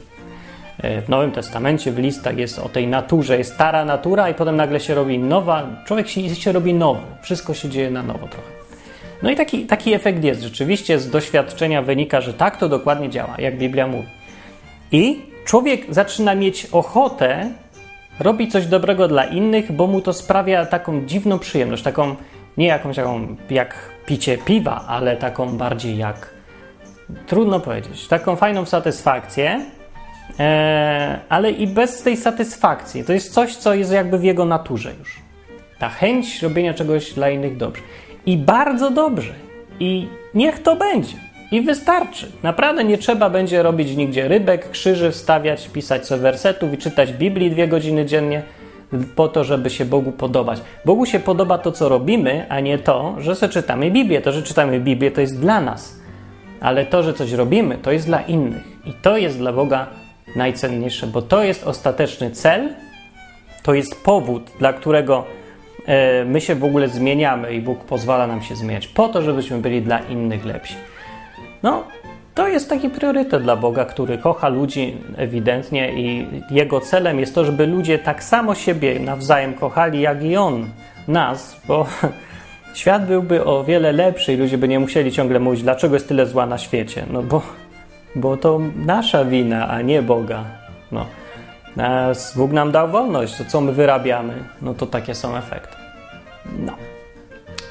E, 0.83 1.03
w 1.03 1.09
Nowym 1.09 1.33
Testamencie, 1.33 1.93
w 1.93 1.99
listach 1.99 2.39
jest 2.39 2.59
o 2.59 2.69
tej 2.69 2.87
naturze, 2.87 3.39
jest 3.39 3.55
stara 3.55 3.85
natura 3.85 4.29
i 4.29 4.35
potem 4.35 4.57
nagle 4.57 4.81
się 4.81 4.95
robi 4.95 5.19
nowa, 5.19 5.67
człowiek 5.87 6.09
się, 6.09 6.35
się 6.35 6.53
robi 6.53 6.75
nowy, 6.75 7.01
wszystko 7.23 7.55
się 7.55 7.69
dzieje 7.69 7.91
na 7.91 8.03
nowo 8.03 8.29
trochę. 8.29 8.64
No 9.23 9.31
i 9.31 9.37
taki, 9.37 9.67
taki 9.67 9.95
efekt 9.95 10.25
jest. 10.25 10.43
Rzeczywiście 10.43 10.99
z 10.99 11.11
doświadczenia 11.11 11.83
wynika, 11.83 12.21
że 12.21 12.35
tak 12.35 12.57
to 12.57 12.69
dokładnie 12.69 13.11
działa, 13.11 13.35
jak 13.39 13.59
Biblia 13.59 13.87
mówi. 13.87 14.09
I 14.93 15.23
człowiek 15.45 15.95
zaczyna 15.95 16.35
mieć 16.35 16.67
ochotę 16.73 17.51
robić 18.21 18.53
coś 18.53 18.67
dobrego 18.67 19.09
dla 19.09 19.25
innych, 19.25 19.73
bo 19.73 19.87
mu 19.87 20.01
to 20.01 20.13
sprawia 20.13 20.67
taką 20.67 21.07
dziwną 21.07 21.39
przyjemność, 21.39 21.83
taką 21.83 22.17
nie 22.57 22.67
jakąś 22.67 22.97
taką 22.97 23.37
jak 23.51 23.75
picie 24.07 24.39
piwa, 24.39 24.85
ale 24.89 25.17
taką 25.17 25.57
bardziej 25.57 25.99
jak 25.99 26.35
trudno 27.27 27.61
powiedzieć, 27.61 28.09
taką 28.09 28.37
fajną 28.37 28.65
satysfakcję, 28.65 29.61
e, 30.41 31.19
ale 31.29 31.51
i 31.51 31.67
bez 31.67 32.03
tej 32.03 32.17
satysfakcji. 32.17 33.05
To 33.05 33.13
jest 33.13 33.33
coś, 33.33 33.57
co 33.57 33.75
jest 33.75 33.93
jakby 33.93 34.19
w 34.19 34.25
jego 34.25 34.45
naturze 34.45 34.93
już. 34.99 35.19
Ta 35.79 35.89
chęć 35.89 36.43
robienia 36.43 36.75
czegoś 36.75 37.13
dla 37.13 37.31
innych 37.31 37.57
dobrze. 37.57 37.83
I 38.27 38.37
bardzo 38.37 38.91
dobrze. 38.91 39.33
I 39.81 40.09
niech 40.35 40.63
to 40.63 40.77
będzie. 40.77 41.17
I 41.51 41.61
wystarczy. 41.61 42.33
Naprawdę 42.43 42.85
nie 42.85 42.99
trzeba 42.99 43.31
będzie 43.31 43.63
robić 43.63 43.97
nigdzie 43.97 44.29
rybek, 44.29 44.71
krzyży, 44.71 45.11
wstawiać, 45.11 45.69
pisać 45.69 46.07
sobie 46.07 46.23
wersetów 46.23 46.73
i 46.73 46.79
czytać 46.79 47.13
Biblii 47.13 47.51
dwie 47.51 47.69
godziny 47.69 48.07
dziennie 48.07 48.43
po 49.17 49.29
to, 49.29 49.45
żeby 49.45 49.71
się 49.71 49.85
Bogu 49.85 50.13
podobać. 50.13 50.61
Bogu 50.85 51.07
się 51.07 51.21
podoba 51.21 51.59
to, 51.59 51.73
co 51.73 51.89
robimy, 51.89 52.47
a 52.49 52.61
nie 52.61 52.79
to, 52.79 53.15
że 53.19 53.35
sobie 53.35 53.53
czytamy 53.53 53.91
Biblię. 53.91 54.21
To, 54.21 54.33
że 54.33 54.43
czytamy 54.43 54.81
Biblię, 54.81 55.11
to 55.11 55.21
jest 55.21 55.41
dla 55.41 55.61
nas. 55.61 56.01
Ale 56.61 56.87
to, 56.87 57.03
że 57.03 57.15
coś 57.15 57.33
robimy, 57.33 57.79
to 57.79 57.93
jest 57.93 58.07
dla 58.07 58.21
innych. 58.21 58.63
I 58.85 58.93
to 58.93 59.17
jest 59.17 59.39
dla 59.39 59.53
Boga 59.53 59.87
najcenniejsze, 60.37 61.07
bo 61.07 61.23
to 61.23 61.43
jest 61.43 61.67
ostateczny 61.67 62.31
cel, 62.31 62.69
to 63.63 63.75
jest 63.75 64.05
powód, 64.05 64.51
dla 64.59 64.73
którego 64.73 65.25
my 66.27 66.41
się 66.41 66.55
w 66.55 66.65
ogóle 66.65 66.89
zmieniamy 66.89 67.53
i 67.53 67.61
Bóg 67.61 67.85
pozwala 67.85 68.27
nam 68.27 68.43
się 68.43 68.57
zmieniać, 68.57 68.89
po 68.89 69.09
to, 69.09 69.23
żebyśmy 69.23 69.59
byli 69.59 69.83
dla 69.83 69.99
innych 69.99 70.45
lepsi. 70.45 70.75
No, 71.63 71.85
to 72.35 72.49
jest 72.49 72.69
taki 72.69 72.91
priorytet 72.91 73.43
dla 73.43 73.57
Boga, 73.57 73.85
który 73.85 74.19
kocha 74.19 74.49
ludzi 74.49 74.97
ewidentnie 75.17 75.93
i 75.93 76.27
jego 76.51 76.81
celem 76.81 77.21
jest 77.21 77.35
to, 77.35 77.45
żeby 77.45 77.67
ludzie 77.67 77.99
tak 77.99 78.25
samo 78.25 78.55
siebie 78.55 79.01
nawzajem 79.01 79.55
kochali, 79.55 80.01
jak 80.01 80.25
i 80.25 80.37
On 80.37 80.69
nas, 81.09 81.61
bo 81.69 81.87
świat 82.75 83.07
byłby 83.07 83.45
o 83.45 83.65
wiele 83.65 83.93
lepszy 83.93 84.33
i 84.33 84.37
ludzie 84.37 84.59
by 84.59 84.69
nie 84.69 84.81
musieli 84.81 85.13
ciągle 85.13 85.41
mówić, 85.41 85.63
dlaczego 85.63 85.95
jest 85.95 86.09
tyle 86.09 86.27
zła 86.27 86.47
na 86.47 86.59
świecie. 86.59 87.07
No 87.13 87.23
bo 87.23 87.43
bo 88.17 88.37
to 88.37 88.61
nasza 88.77 89.25
wina, 89.25 89.69
a 89.69 89.83
nie 89.83 90.03
Boga. 90.03 90.45
No. 90.93 91.07
A 91.79 92.13
Bóg 92.37 92.53
nam 92.53 92.73
dał 92.73 92.89
wolność, 92.89 93.37
to 93.37 93.45
co 93.45 93.61
my 93.61 93.73
wyrabiamy, 93.73 94.35
no 94.63 94.75
to 94.75 94.87
takie 94.87 95.15
są 95.15 95.37
efekty. 95.37 95.77
No. 96.59 96.73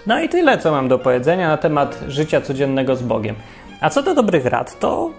No 0.07 0.19
i 0.19 0.29
tyle, 0.29 0.57
co 0.57 0.71
mam 0.71 0.87
do 0.87 0.99
powiedzenia 0.99 1.47
na 1.47 1.57
temat 1.57 1.99
życia 2.07 2.41
codziennego 2.41 2.95
z 2.95 3.03
Bogiem. 3.03 3.35
A 3.81 3.89
co 3.89 4.03
do 4.03 4.15
dobrych 4.15 4.45
rad, 4.45 4.79
to 4.79 5.11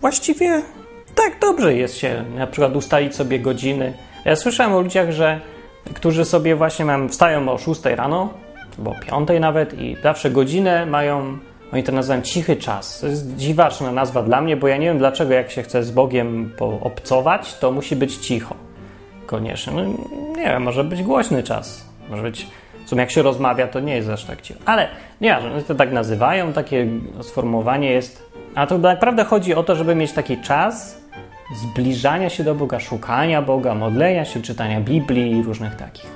właściwie 0.00 0.62
tak 1.14 1.38
dobrze 1.40 1.74
jest 1.74 1.96
się 1.96 2.24
na 2.34 2.46
przykład 2.46 2.76
ustalić 2.76 3.16
sobie 3.16 3.38
godziny. 3.38 3.92
Ja 4.24 4.36
słyszałem 4.36 4.72
o 4.72 4.80
ludziach, 4.80 5.10
że 5.10 5.40
którzy 5.94 6.24
sobie 6.24 6.56
właśnie 6.56 6.84
mają, 6.84 7.08
wstają 7.08 7.48
o 7.48 7.58
6 7.58 7.84
rano, 7.84 8.34
albo 8.78 8.90
o 8.90 8.94
5 9.26 9.40
nawet 9.40 9.80
i 9.80 9.96
zawsze 10.02 10.30
godzinę 10.30 10.86
mają 10.86 11.38
oni 11.72 11.82
to 11.82 11.92
nazywają 11.92 12.22
cichy 12.22 12.56
czas. 12.56 13.00
To 13.00 13.06
jest 13.06 13.36
dziwaczna 13.36 13.92
nazwa 13.92 14.22
dla 14.22 14.40
mnie, 14.40 14.56
bo 14.56 14.68
ja 14.68 14.76
nie 14.76 14.86
wiem 14.86 14.98
dlaczego 14.98 15.32
jak 15.34 15.50
się 15.50 15.62
chce 15.62 15.82
z 15.82 15.90
Bogiem 15.90 16.52
obcować, 16.80 17.54
to 17.54 17.72
musi 17.72 17.96
być 17.96 18.16
cicho. 18.16 18.54
Koniecznie. 19.26 19.72
No, 19.72 19.84
nie 20.36 20.44
wiem, 20.44 20.62
może 20.62 20.84
być 20.84 21.02
głośny 21.02 21.42
czas. 21.42 21.86
Może 22.10 22.22
być 22.22 22.46
W 22.84 22.88
sumie 22.88 23.00
jak 23.00 23.10
się 23.10 23.22
rozmawia, 23.22 23.66
to 23.66 23.80
nie 23.80 23.96
jest 23.96 24.08
aż 24.08 24.24
tak 24.24 24.42
cicho. 24.42 24.60
Ale 24.66 24.88
nie, 25.20 25.38
oni 25.38 25.62
to 25.62 25.74
tak 25.74 25.92
nazywają, 25.92 26.52
takie 26.52 26.86
sformułowanie 27.20 27.90
jest. 27.90 28.32
A 28.54 28.66
to 28.66 28.78
naprawdę 28.78 29.24
chodzi 29.24 29.54
o 29.54 29.62
to, 29.62 29.76
żeby 29.76 29.94
mieć 29.94 30.12
taki 30.12 30.38
czas 30.38 31.02
zbliżania 31.54 32.30
się 32.30 32.44
do 32.44 32.54
Boga, 32.54 32.80
szukania 32.80 33.42
Boga, 33.42 33.74
modlenia 33.74 34.24
się, 34.24 34.42
czytania 34.42 34.80
Biblii 34.80 35.38
i 35.38 35.42
różnych 35.42 35.76
takich. 35.76 36.10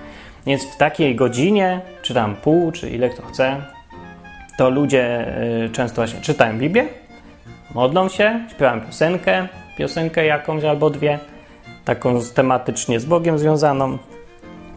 Więc 0.46 0.64
w 0.64 0.76
takiej 0.76 1.16
godzinie, 1.16 1.80
czy 2.02 2.14
tam 2.14 2.36
pół, 2.36 2.72
czy 2.72 2.90
ile 2.90 3.08
kto 3.08 3.22
chce, 3.22 3.62
to 4.56 4.70
ludzie 4.70 5.26
y, 5.64 5.70
często 5.70 5.96
właśnie 5.96 6.20
czytają 6.20 6.58
Biblię, 6.58 6.88
modlą 7.74 8.08
się, 8.08 8.40
śpiewają 8.50 8.80
piosenkę, 8.80 9.48
piosenkę 9.78 10.26
jakąś 10.26 10.64
albo 10.64 10.90
dwie, 10.90 11.18
taką 11.84 12.20
tematycznie 12.34 13.00
z 13.00 13.04
Bogiem 13.04 13.38
związaną, 13.38 13.98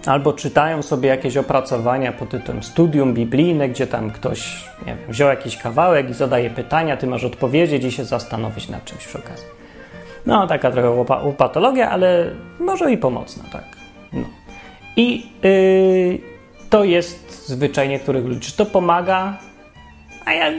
albo 0.05 0.33
czytają 0.33 0.81
sobie 0.81 1.09
jakieś 1.09 1.37
opracowania 1.37 2.11
pod 2.11 2.29
tytułem 2.29 2.63
Studium 2.63 3.13
Biblijne, 3.13 3.69
gdzie 3.69 3.87
tam 3.87 4.11
ktoś 4.11 4.69
nie 4.79 4.95
wiem, 4.95 4.97
wziął 5.09 5.29
jakiś 5.29 5.57
kawałek 5.57 6.09
i 6.09 6.13
zadaje 6.13 6.49
pytania, 6.49 6.97
ty 6.97 7.07
masz 7.07 7.23
odpowiedzieć 7.23 7.83
i 7.83 7.91
się 7.91 8.05
zastanowić 8.05 8.69
nad 8.69 8.85
czymś 8.85 9.07
przy 9.07 9.17
okazji. 9.17 9.47
No, 10.25 10.47
taka 10.47 10.71
trochę 10.71 10.91
upatologia, 11.29 11.89
ale 11.89 12.31
może 12.59 12.91
i 12.91 12.97
pomocna, 12.97 13.43
tak. 13.51 13.63
No. 14.13 14.23
I 14.95 15.25
yy, 15.43 16.19
to 16.69 16.83
jest 16.83 17.47
zwyczaj 17.47 17.89
niektórych 17.89 18.25
ludzi. 18.25 18.39
Czy 18.39 18.57
to 18.57 18.65
pomaga? 18.65 19.37
A 20.25 20.33
ja, 20.33 20.51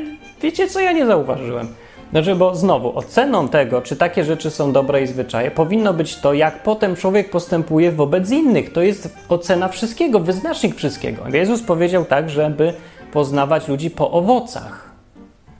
wiecie 0.42 0.68
co, 0.68 0.80
ja 0.80 0.92
nie 0.92 1.06
zauważyłem. 1.06 1.68
Znaczy, 2.10 2.34
bo 2.34 2.54
znowu, 2.54 2.98
oceną 2.98 3.48
tego, 3.48 3.82
czy 3.82 3.96
takie 3.96 4.24
rzeczy 4.24 4.50
są 4.50 4.72
dobre 4.72 5.02
i 5.02 5.06
zwyczaje, 5.06 5.50
powinno 5.50 5.94
być 5.94 6.16
to, 6.16 6.34
jak 6.34 6.62
potem 6.62 6.96
człowiek 6.96 7.30
postępuje 7.30 7.92
wobec 7.92 8.30
innych. 8.30 8.72
To 8.72 8.82
jest 8.82 9.18
ocena 9.28 9.68
wszystkiego, 9.68 10.20
wyznacznik 10.20 10.74
wszystkiego. 10.74 11.22
Jezus 11.32 11.62
powiedział 11.62 12.04
tak, 12.04 12.30
żeby 12.30 12.72
poznawać 13.12 13.68
ludzi 13.68 13.90
po 13.90 14.10
owocach. 14.10 14.90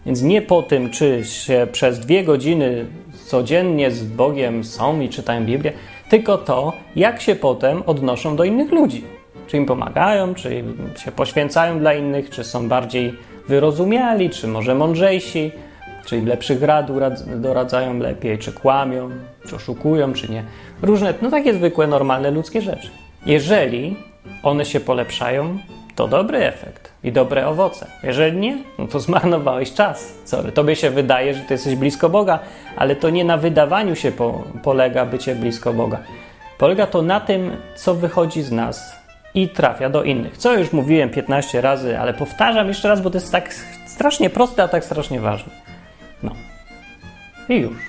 Więc 0.07 0.23
nie 0.23 0.43
po 0.43 0.63
tym, 0.63 0.91
czy 0.91 1.25
się 1.25 1.67
przez 1.73 2.01
dwie 2.01 2.25
godziny 2.25 2.87
codziennie 3.27 3.91
z 3.91 4.05
Bogiem 4.05 4.65
są 4.65 5.01
i 5.01 5.09
czytają 5.09 5.45
Biblię, 5.47 5.73
tylko 6.09 6.39
to, 6.39 6.73
jak 6.97 7.21
się 7.21 7.35
potem 7.35 7.83
odnoszą 7.87 8.37
do 8.37 8.45
innych 8.45 8.73
ludzi. 8.73 9.05
Czy 9.47 9.57
im 9.57 9.67
pomagają, 9.67 10.35
czy 10.35 10.65
się 11.05 11.13
poświęcają 11.13 11.79
dla 11.79 11.95
innych, 11.95 12.31
czy 12.31 12.45
są 12.45 12.69
bardziej 12.69 13.13
wyrozumiali, 13.51 14.31
czy 14.31 14.49
może 14.49 14.75
mądrzejsi, 14.75 15.53
czy 16.05 16.17
im 16.17 16.27
lepszych 16.27 16.63
rad 16.63 16.87
doradzają 17.41 17.99
lepiej, 17.99 18.39
czy 18.39 18.53
kłamią, 18.53 19.11
czy 19.49 19.57
oszukują, 19.57 20.13
czy 20.13 20.31
nie. 20.31 20.43
Różne, 20.83 21.15
no 21.23 21.31
takie 21.31 21.55
zwykłe, 21.55 21.87
normalne 21.87 22.31
ludzkie 22.31 22.61
rzeczy. 22.61 22.89
Jeżeli 23.27 23.97
one 24.43 24.65
się 24.65 24.81
polepszają, 24.81 25.59
to 25.97 26.09
dobry 26.09 26.39
efekt 26.39 26.93
i 27.05 27.13
dobre 27.13 27.47
owoce. 27.47 27.87
Jeżeli 28.03 28.37
nie, 28.37 28.59
no 28.79 28.87
to 28.87 29.01
zmarnowałeś 29.01 29.73
czas. 29.73 30.15
Sorry, 30.25 30.53
tobie 30.53 30.77
się 30.77 30.91
wydaje, 30.91 31.35
że 31.35 31.41
ty 31.41 31.55
jesteś 31.55 31.77
blisko 31.77 32.09
Boga, 32.09 32.39
ale 32.77 32.97
to 32.97 33.11
nie 33.11 33.25
na 33.25 33.37
wydawaniu 33.37 33.97
się 33.97 34.13
po, 34.13 34.45
polega 34.63 35.07
bycie 35.07 35.35
blisko 35.35 35.73
Boga. 35.73 35.99
Polega 36.59 36.87
to 36.87 37.03
na 37.03 37.21
tym, 37.21 37.57
co 37.75 37.95
wychodzi 37.95 38.43
z 38.43 38.53
nas 38.53 39.00
i 39.35 39.49
trafia 39.49 39.91
do 39.91 40.03
innych. 40.03 40.37
Co 40.37 40.59
już 40.59 40.73
mówiłem 40.73 41.11
15 41.11 41.61
razy, 41.61 41.99
ale 41.99 42.15
powtarzam 42.15 42.69
jeszcze 42.69 42.89
raz, 42.89 43.01
bo 43.01 43.11
to 43.11 43.17
jest 43.17 43.33
tak 43.33 43.55
strasznie 43.87 44.31
proste, 44.31 44.63
a 44.63 44.69
tak 44.69 44.85
strasznie 44.85 45.21
ważne. 45.21 45.53
No. 46.23 46.31
I 47.49 47.55
już. 47.55 47.77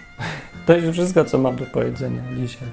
To 0.65 0.77
już 0.77 0.93
wszystko, 0.93 1.25
co 1.25 1.37
mam 1.37 1.55
do 1.55 1.65
powiedzenia 1.65 2.21
dzisiaj. 2.37 2.67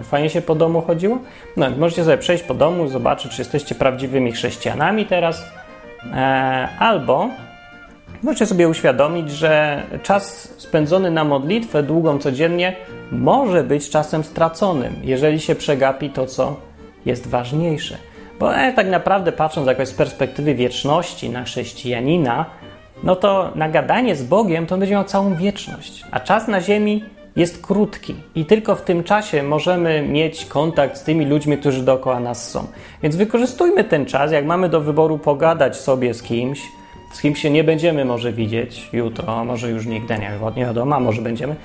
E, 0.00 0.02
fajnie 0.02 0.30
się 0.30 0.42
po 0.42 0.54
domu 0.54 0.82
chodziło? 0.82 1.18
No, 1.56 1.70
możecie 1.70 2.04
sobie 2.04 2.18
przejść 2.18 2.44
po 2.44 2.54
domu, 2.54 2.88
zobaczyć, 2.88 3.32
czy 3.32 3.40
jesteście 3.40 3.74
prawdziwymi 3.74 4.32
chrześcijanami 4.32 5.06
teraz, 5.06 5.44
e, 6.12 6.68
albo 6.78 7.28
możecie 8.22 8.46
sobie 8.46 8.68
uświadomić, 8.68 9.30
że 9.30 9.82
czas 10.02 10.54
spędzony 10.58 11.10
na 11.10 11.24
modlitwę 11.24 11.82
długą 11.82 12.18
codziennie 12.18 12.76
może 13.12 13.64
być 13.64 13.90
czasem 13.90 14.24
straconym, 14.24 14.96
jeżeli 15.02 15.40
się 15.40 15.54
przegapi 15.54 16.10
to, 16.10 16.26
co 16.26 16.71
jest 17.06 17.26
ważniejsze. 17.26 17.96
Bo 18.38 18.56
e, 18.56 18.72
tak 18.72 18.88
naprawdę, 18.88 19.32
patrząc 19.32 19.66
jakoś 19.66 19.88
z 19.88 19.94
perspektywy 19.94 20.54
wieczności 20.54 21.30
na 21.30 21.44
chrześcijanina, 21.44 22.46
no 23.02 23.16
to 23.16 23.50
nagadanie 23.54 24.16
z 24.16 24.22
Bogiem 24.22 24.66
to 24.66 24.78
będzie 24.78 24.94
miał 24.94 25.04
całą 25.04 25.34
wieczność, 25.34 26.04
a 26.10 26.20
czas 26.20 26.48
na 26.48 26.60
ziemi 26.60 27.04
jest 27.36 27.66
krótki 27.66 28.14
i 28.34 28.44
tylko 28.44 28.76
w 28.76 28.82
tym 28.82 29.04
czasie 29.04 29.42
możemy 29.42 30.02
mieć 30.02 30.44
kontakt 30.44 30.96
z 30.96 31.04
tymi 31.04 31.26
ludźmi, 31.26 31.58
którzy 31.58 31.82
dookoła 31.82 32.20
nas 32.20 32.50
są. 32.50 32.66
Więc 33.02 33.16
wykorzystujmy 33.16 33.84
ten 33.84 34.06
czas, 34.06 34.32
jak 34.32 34.44
mamy 34.46 34.68
do 34.68 34.80
wyboru 34.80 35.18
pogadać 35.18 35.76
sobie 35.76 36.14
z 36.14 36.22
kimś, 36.22 36.62
z 37.12 37.20
kim 37.20 37.36
się 37.36 37.50
nie 37.50 37.64
będziemy 37.64 38.04
może 38.04 38.32
widzieć 38.32 38.88
jutro, 38.92 39.44
może 39.44 39.70
już 39.70 39.86
nigdy, 39.86 40.18
nie, 40.18 40.30
nie 40.56 40.64
wiadomo, 40.64 41.00
może 41.00 41.22
będziemy, 41.22 41.56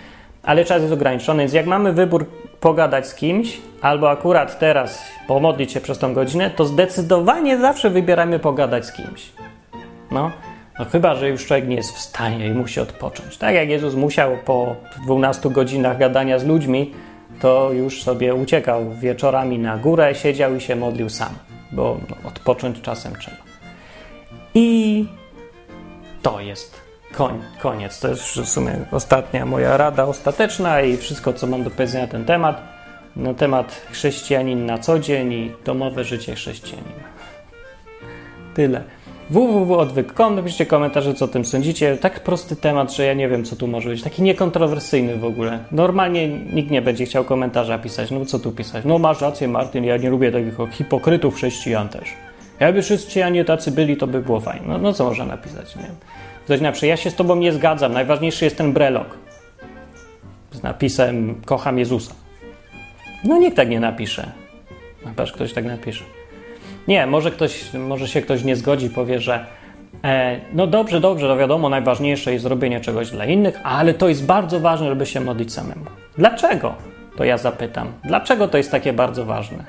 ale 0.44 0.66
czas 0.66 0.82
jest 0.82 0.94
ograniczony, 0.94 1.40
więc 1.40 1.54
jak 1.54 1.66
mamy 1.66 1.94
wybór 1.94 2.26
pogadać 2.60 3.08
z 3.08 3.16
kimś, 3.16 3.58
albo 3.82 4.10
akurat 4.10 4.60
teraz 4.60 5.04
pomodlić 5.28 5.72
się 5.72 5.82
przez 5.82 6.00
tą 6.00 6.14
godzinę, 6.14 6.50
to 6.50 6.66
zdecydowanie 6.66 7.58
zawsze 7.58 7.90
wybieramy 7.90 8.40
pogadać 8.40 8.86
z 8.86 8.92
kimś. 8.92 9.32
No, 10.12 10.32
no 10.80 10.86
chyba, 10.86 11.16
że 11.16 11.30
już 11.30 11.46
człowiek 11.46 11.68
nie 11.68 11.76
jest 11.76 11.96
w 11.96 12.00
stanie 12.00 12.48
i 12.48 12.52
musi 12.52 12.80
odpocząć. 12.80 13.38
Tak 13.38 13.56
jak 13.56 13.70
Jezus 13.70 13.96
musiał 13.96 14.38
po 14.46 14.76
12 15.04 15.50
godzinach 15.50 15.98
gadania 15.98 16.40
z 16.40 16.46
ludźmi, 16.46 16.94
to 17.40 17.72
już 17.74 18.04
sobie 18.04 18.36
uciekał 18.36 18.92
wieczorami 18.92 19.60
na 19.60 19.78
górę, 19.78 20.16
siedział 20.16 20.56
i 20.56 20.62
się 20.62 20.76
modlił 20.76 21.10
sam, 21.10 21.34
bo 21.72 21.98
no, 22.10 22.30
odpocząć 22.30 22.82
czasem 22.82 23.16
trzeba. 23.16 23.38
I 24.54 25.06
to 26.22 26.42
jest 26.42 26.87
koń, 27.14 27.42
koniec. 27.60 28.00
To 28.00 28.08
jest 28.08 28.24
w 28.24 28.50
sumie 28.50 28.76
ostatnia 28.92 29.46
moja 29.46 29.78
rada 29.78 30.06
ostateczna 30.06 30.82
i 30.82 30.98
wszystko, 30.98 31.34
co 31.34 31.48
mam 31.48 31.64
do 31.64 31.70
powiedzenia 31.70 32.06
na 32.06 32.12
ten 32.12 32.26
temat. 32.26 32.62
Na 33.16 33.34
temat 33.34 33.82
chrześcijanin 33.92 34.66
na 34.66 34.78
co 34.78 35.00
dzień 35.00 35.34
i 35.34 35.52
domowe 35.66 36.04
życie 36.04 36.36
chrześcijanina. 36.36 37.04
Tyle 38.56 38.84
www.odwyk.com, 39.30 40.36
napiszcie 40.36 40.66
komentarze, 40.66 41.14
co 41.14 41.26
o 41.26 41.28
tym 41.28 41.46
sądzicie. 41.46 41.98
Tak 41.98 42.20
prosty 42.20 42.56
temat, 42.56 42.94
że 42.94 43.06
ja 43.06 43.14
nie 43.14 43.30
wiem, 43.30 43.44
co 43.44 43.56
tu 43.56 43.68
może 43.68 43.90
być. 43.90 44.04
Taki 44.04 44.22
niekontrowersyjny 44.22 45.18
w 45.18 45.26
ogóle. 45.26 45.60
Normalnie 45.72 46.28
nikt 46.28 46.72
nie 46.72 46.82
będzie 46.82 47.06
chciał 47.06 47.24
komentarza 47.24 47.80
pisać. 47.80 48.12
No 48.12 48.26
co 48.26 48.40
tu 48.40 48.52
pisać? 48.52 48.86
No 48.86 49.00
masz 49.00 49.22
rację, 49.22 49.48
Martin, 49.48 49.84
ja 49.84 49.98
nie 49.98 50.10
lubię 50.10 50.32
takich 50.32 50.54
hipokrytów 50.72 51.36
chrześcijan 51.36 51.90
też. 51.90 52.14
Jakby 52.60 52.82
chrześcijanie 52.82 53.46
tacy 53.46 53.72
byli, 53.72 53.98
to 53.98 54.08
by 54.08 54.22
było 54.22 54.40
fajnie. 54.40 54.68
No, 54.68 54.78
no 54.78 54.94
co 54.94 55.04
można 55.04 55.26
napisać, 55.26 55.76
nie 55.76 55.84
wiem. 55.84 55.96
Ktoś 56.48 56.62
napisze, 56.62 56.88
ja 56.88 56.98
się 56.98 57.10
z 57.10 57.16
tobą 57.16 57.36
nie 57.36 57.54
zgadzam, 57.54 57.94
najważniejszy 57.94 58.46
jest 58.46 58.58
ten 58.58 58.74
brelok. 58.74 59.18
Z 60.52 60.64
napisem, 60.64 61.42
kocham 61.46 61.80
Jezusa. 61.80 62.14
No 63.24 63.38
nikt 63.38 63.58
tak 63.58 63.70
nie 63.70 63.80
napisze. 63.80 64.32
Chyba, 65.06 65.26
że 65.26 65.34
ktoś 65.34 65.54
tak 65.54 65.66
napisze. 65.66 66.04
Nie, 66.88 67.08
może, 67.08 67.32
ktoś, 67.32 67.74
może 67.74 68.08
się 68.08 68.22
ktoś 68.22 68.44
nie 68.44 68.56
zgodzi, 68.56 68.90
powie, 68.90 69.20
że 69.20 69.46
e, 70.04 70.40
no 70.54 70.68
dobrze, 70.68 71.00
dobrze, 71.00 71.28
to 71.28 71.38
wiadomo, 71.38 71.70
najważniejsze 71.70 72.34
jest 72.34 72.44
zrobienie 72.44 72.82
czegoś 72.82 73.12
dla 73.12 73.26
innych, 73.26 73.60
ale 73.64 73.94
to 73.94 74.10
jest 74.10 74.26
bardzo 74.26 74.60
ważne, 74.60 74.88
żeby 74.88 75.06
się 75.06 75.20
modlić 75.20 75.54
samemu. 75.54 75.86
Dlaczego? 76.18 76.76
To 77.18 77.24
ja 77.24 77.38
zapytam. 77.38 77.94
Dlaczego 78.04 78.48
to 78.48 78.58
jest 78.58 78.72
takie 78.72 78.94
bardzo 78.94 79.26
ważne? 79.26 79.64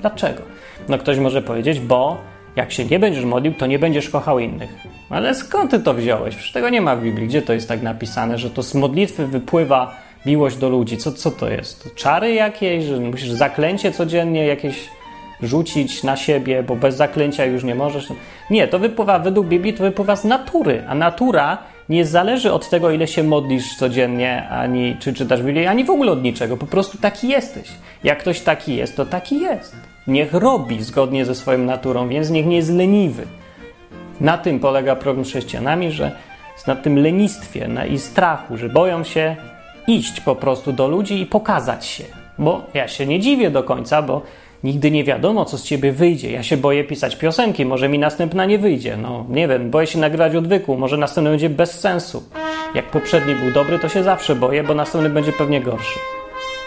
Dlaczego? 0.00 0.42
No 0.88 0.98
ktoś 0.98 1.18
może 1.18 1.42
powiedzieć, 1.42 1.80
bo 1.80 2.16
jak 2.56 2.72
się 2.72 2.84
nie 2.84 2.98
będziesz 2.98 3.24
modlił, 3.24 3.54
to 3.54 3.66
nie 3.66 3.78
będziesz 3.78 4.10
kochał 4.10 4.38
innych. 4.38 4.70
Ale 5.10 5.34
skąd 5.34 5.70
ty 5.70 5.80
to 5.80 5.94
wziąłeś? 5.94 6.34
Przecież 6.34 6.52
tego 6.52 6.68
nie 6.68 6.80
ma 6.80 6.96
w 6.96 7.02
Biblii. 7.02 7.28
Gdzie 7.28 7.42
to 7.42 7.52
jest 7.52 7.68
tak 7.68 7.82
napisane, 7.82 8.38
że 8.38 8.50
to 8.50 8.62
z 8.62 8.74
modlitwy 8.74 9.26
wypływa 9.26 9.96
miłość 10.26 10.56
do 10.56 10.68
ludzi? 10.68 10.96
Co, 10.96 11.12
co 11.12 11.30
to 11.30 11.48
jest? 11.48 11.94
Czary 11.94 12.34
jakieś? 12.34 12.84
Że 12.84 13.00
musisz 13.00 13.30
zaklęcie 13.30 13.92
codziennie 13.92 14.46
jakieś 14.46 14.88
rzucić 15.42 16.02
na 16.02 16.16
siebie, 16.16 16.62
bo 16.62 16.76
bez 16.76 16.96
zaklęcia 16.96 17.44
już 17.44 17.64
nie 17.64 17.74
możesz. 17.74 18.08
Nie, 18.50 18.68
to 18.68 18.78
wypływa 18.78 19.18
według 19.18 19.46
Biblii, 19.46 19.74
to 19.74 19.82
wypływa 19.82 20.16
z 20.16 20.24
natury, 20.24 20.84
a 20.88 20.94
natura 20.94 21.58
nie 21.88 22.04
zależy 22.04 22.52
od 22.52 22.68
tego, 22.70 22.90
ile 22.90 23.06
się 23.06 23.22
modlisz 23.22 23.76
codziennie, 23.76 24.48
ani 24.48 24.96
czy 25.00 25.14
czytasz 25.14 25.42
Biblię, 25.42 25.70
ani 25.70 25.84
w 25.84 25.90
ogóle 25.90 26.12
od 26.12 26.22
niczego. 26.22 26.56
Po 26.56 26.66
prostu 26.66 26.98
taki 26.98 27.28
jesteś. 27.28 27.68
Jak 28.04 28.18
ktoś 28.18 28.40
taki 28.40 28.76
jest, 28.76 28.96
to 28.96 29.06
taki 29.06 29.40
jest. 29.40 29.76
Niech 30.06 30.34
robi 30.34 30.82
zgodnie 30.82 31.24
ze 31.24 31.34
swoją 31.34 31.58
naturą, 31.58 32.08
więc 32.08 32.30
niech 32.30 32.46
nie 32.46 32.56
jest 32.56 32.70
leniwy. 32.70 33.26
Na 34.20 34.38
tym 34.38 34.60
polega 34.60 34.96
problem 34.96 35.24
z 35.24 35.28
chrześcijanami, 35.28 35.92
że 35.92 36.10
na 36.66 36.76
tym 36.76 36.98
lenistwie 36.98 37.68
i 37.90 37.98
strachu, 37.98 38.56
że 38.56 38.68
boją 38.68 39.04
się 39.04 39.36
iść 39.86 40.20
po 40.20 40.36
prostu 40.36 40.72
do 40.72 40.88
ludzi 40.88 41.20
i 41.20 41.26
pokazać 41.26 41.86
się. 41.86 42.04
Bo 42.38 42.66
ja 42.74 42.88
się 42.88 43.06
nie 43.06 43.20
dziwię 43.20 43.50
do 43.50 43.62
końca, 43.62 44.02
bo 44.02 44.22
Nigdy 44.64 44.90
nie 44.90 45.04
wiadomo, 45.04 45.44
co 45.44 45.58
z 45.58 45.62
ciebie 45.62 45.92
wyjdzie. 45.92 46.30
Ja 46.30 46.42
się 46.42 46.56
boję 46.56 46.84
pisać 46.84 47.16
piosenki, 47.16 47.64
może 47.64 47.88
mi 47.88 47.98
następna 47.98 48.44
nie 48.44 48.58
wyjdzie. 48.58 48.96
No, 48.96 49.26
nie 49.28 49.48
wiem, 49.48 49.70
boję 49.70 49.86
się 49.86 49.98
nagrywać 49.98 50.34
odwyku, 50.36 50.76
może 50.76 50.96
następny 50.96 51.30
będzie 51.30 51.50
bez 51.50 51.80
sensu. 51.80 52.22
Jak 52.74 52.90
poprzedni 52.90 53.34
był 53.34 53.52
dobry, 53.52 53.78
to 53.78 53.88
się 53.88 54.02
zawsze 54.02 54.34
boję, 54.34 54.64
bo 54.64 54.74
następny 54.74 55.10
będzie 55.10 55.32
pewnie 55.32 55.60
gorszy. 55.60 55.98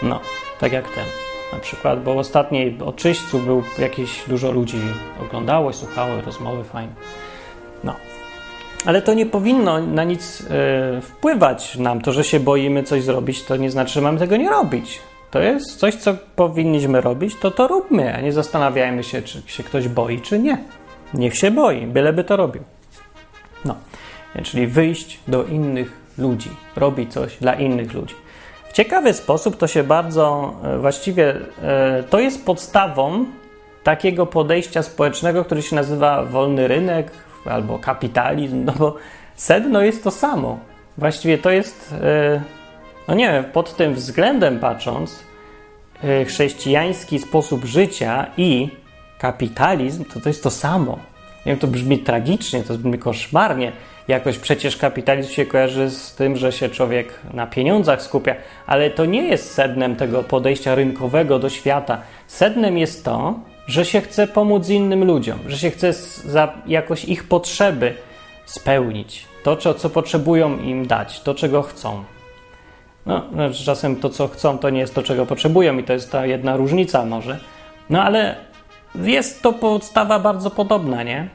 No, 0.02 0.20
tak 0.60 0.72
jak 0.72 0.84
ten. 0.94 1.04
na 1.52 1.58
przykład, 1.58 2.02
bo 2.02 2.18
ostatniej 2.18 2.78
oczyśćcu 2.84 3.38
był 3.38 3.62
jakieś 3.78 4.24
dużo 4.28 4.50
ludzi 4.52 4.78
oglądało, 5.22 5.72
słuchało 5.72 6.20
rozmowy 6.26 6.64
fajne. 6.64 6.92
No. 7.84 7.94
Ale 8.86 9.02
to 9.02 9.14
nie 9.14 9.26
powinno 9.26 9.80
na 9.80 10.04
nic 10.04 10.40
yy, 10.40 11.00
wpływać 11.00 11.76
nam. 11.76 12.00
To, 12.00 12.12
że 12.12 12.24
się 12.24 12.40
boimy 12.40 12.82
coś 12.82 13.02
zrobić, 13.02 13.44
to 13.44 13.56
nie 13.56 13.70
znaczy, 13.70 13.92
że 13.92 14.00
mamy 14.00 14.18
tego 14.18 14.36
nie 14.36 14.50
robić. 14.50 15.00
To 15.30 15.40
jest 15.40 15.76
coś, 15.76 15.94
co 15.94 16.14
powinniśmy 16.36 17.00
robić, 17.00 17.36
to 17.36 17.50
to 17.50 17.68
róbmy, 17.68 18.14
a 18.14 18.20
nie 18.20 18.32
zastanawiajmy 18.32 19.04
się, 19.04 19.22
czy 19.22 19.42
się 19.46 19.62
ktoś 19.62 19.88
boi, 19.88 20.20
czy 20.20 20.38
nie. 20.38 20.58
Niech 21.14 21.36
się 21.36 21.50
boi, 21.50 21.86
byleby 21.86 22.24
to 22.24 22.36
robił. 22.36 22.62
No, 23.64 23.74
czyli 24.42 24.66
wyjść 24.66 25.20
do 25.28 25.44
innych 25.44 25.92
ludzi, 26.18 26.50
robić 26.76 27.12
coś 27.12 27.36
dla 27.36 27.54
innych 27.54 27.94
ludzi. 27.94 28.14
W 28.68 28.72
ciekawy 28.72 29.12
sposób 29.14 29.56
to 29.56 29.66
się 29.66 29.84
bardzo, 29.84 30.54
e, 30.64 30.78
właściwie 30.78 31.34
e, 31.62 32.02
to 32.10 32.20
jest 32.20 32.44
podstawą 32.44 33.24
takiego 33.82 34.26
podejścia 34.26 34.82
społecznego, 34.82 35.44
który 35.44 35.62
się 35.62 35.76
nazywa 35.76 36.24
wolny 36.24 36.68
rynek 36.68 37.10
albo 37.44 37.78
kapitalizm, 37.78 38.64
no 38.64 38.72
bo 38.78 38.96
sedno 39.36 39.82
jest 39.82 40.04
to 40.04 40.10
samo. 40.10 40.58
Właściwie 40.98 41.38
to 41.38 41.50
jest, 41.50 41.94
e, 42.02 42.42
no 43.08 43.14
nie 43.14 43.32
wiem, 43.32 43.44
pod 43.44 43.76
tym 43.76 43.94
względem 43.94 44.58
patrząc, 44.58 45.22
chrześcijański 46.26 47.18
sposób 47.18 47.64
życia 47.64 48.26
i 48.36 48.68
kapitalizm 49.18 50.04
to 50.04 50.20
to 50.20 50.28
jest 50.28 50.42
to 50.42 50.50
samo. 50.50 50.98
Nie 51.46 51.52
wiem, 51.52 51.58
to 51.58 51.66
brzmi 51.66 51.98
tragicznie, 51.98 52.62
to 52.62 52.74
brzmi 52.74 52.98
koszmarnie, 52.98 53.72
Jakoś 54.10 54.38
przecież 54.38 54.76
kapitalizm 54.76 55.30
się 55.30 55.46
kojarzy 55.46 55.90
z 55.90 56.14
tym, 56.14 56.36
że 56.36 56.52
się 56.52 56.68
człowiek 56.68 57.14
na 57.34 57.46
pieniądzach 57.46 58.02
skupia, 58.02 58.34
ale 58.66 58.90
to 58.90 59.04
nie 59.04 59.22
jest 59.22 59.52
sednem 59.52 59.96
tego 59.96 60.22
podejścia 60.22 60.74
rynkowego 60.74 61.38
do 61.38 61.50
świata. 61.50 62.02
Sednem 62.26 62.78
jest 62.78 63.04
to, 63.04 63.40
że 63.66 63.84
się 63.84 64.00
chce 64.00 64.26
pomóc 64.26 64.68
innym 64.68 65.04
ludziom, 65.04 65.38
że 65.46 65.58
się 65.58 65.70
chce 65.70 65.92
jakoś 66.66 67.04
ich 67.04 67.24
potrzeby 67.24 67.94
spełnić. 68.44 69.26
To, 69.42 69.56
co 69.56 69.90
potrzebują 69.90 70.58
im 70.58 70.86
dać, 70.86 71.20
to, 71.20 71.34
czego 71.34 71.62
chcą. 71.62 72.04
No, 73.06 73.22
znaczy 73.32 73.64
czasem 73.64 73.96
to, 73.96 74.10
co 74.10 74.28
chcą, 74.28 74.58
to 74.58 74.70
nie 74.70 74.80
jest 74.80 74.94
to, 74.94 75.02
czego 75.02 75.26
potrzebują, 75.26 75.78
i 75.78 75.84
to 75.84 75.92
jest 75.92 76.12
ta 76.12 76.26
jedna 76.26 76.56
różnica, 76.56 77.04
może. 77.04 77.38
No, 77.90 78.02
ale 78.02 78.36
jest 78.94 79.42
to 79.42 79.52
podstawa 79.52 80.18
bardzo 80.18 80.50
podobna, 80.50 81.02
nie? 81.02 81.28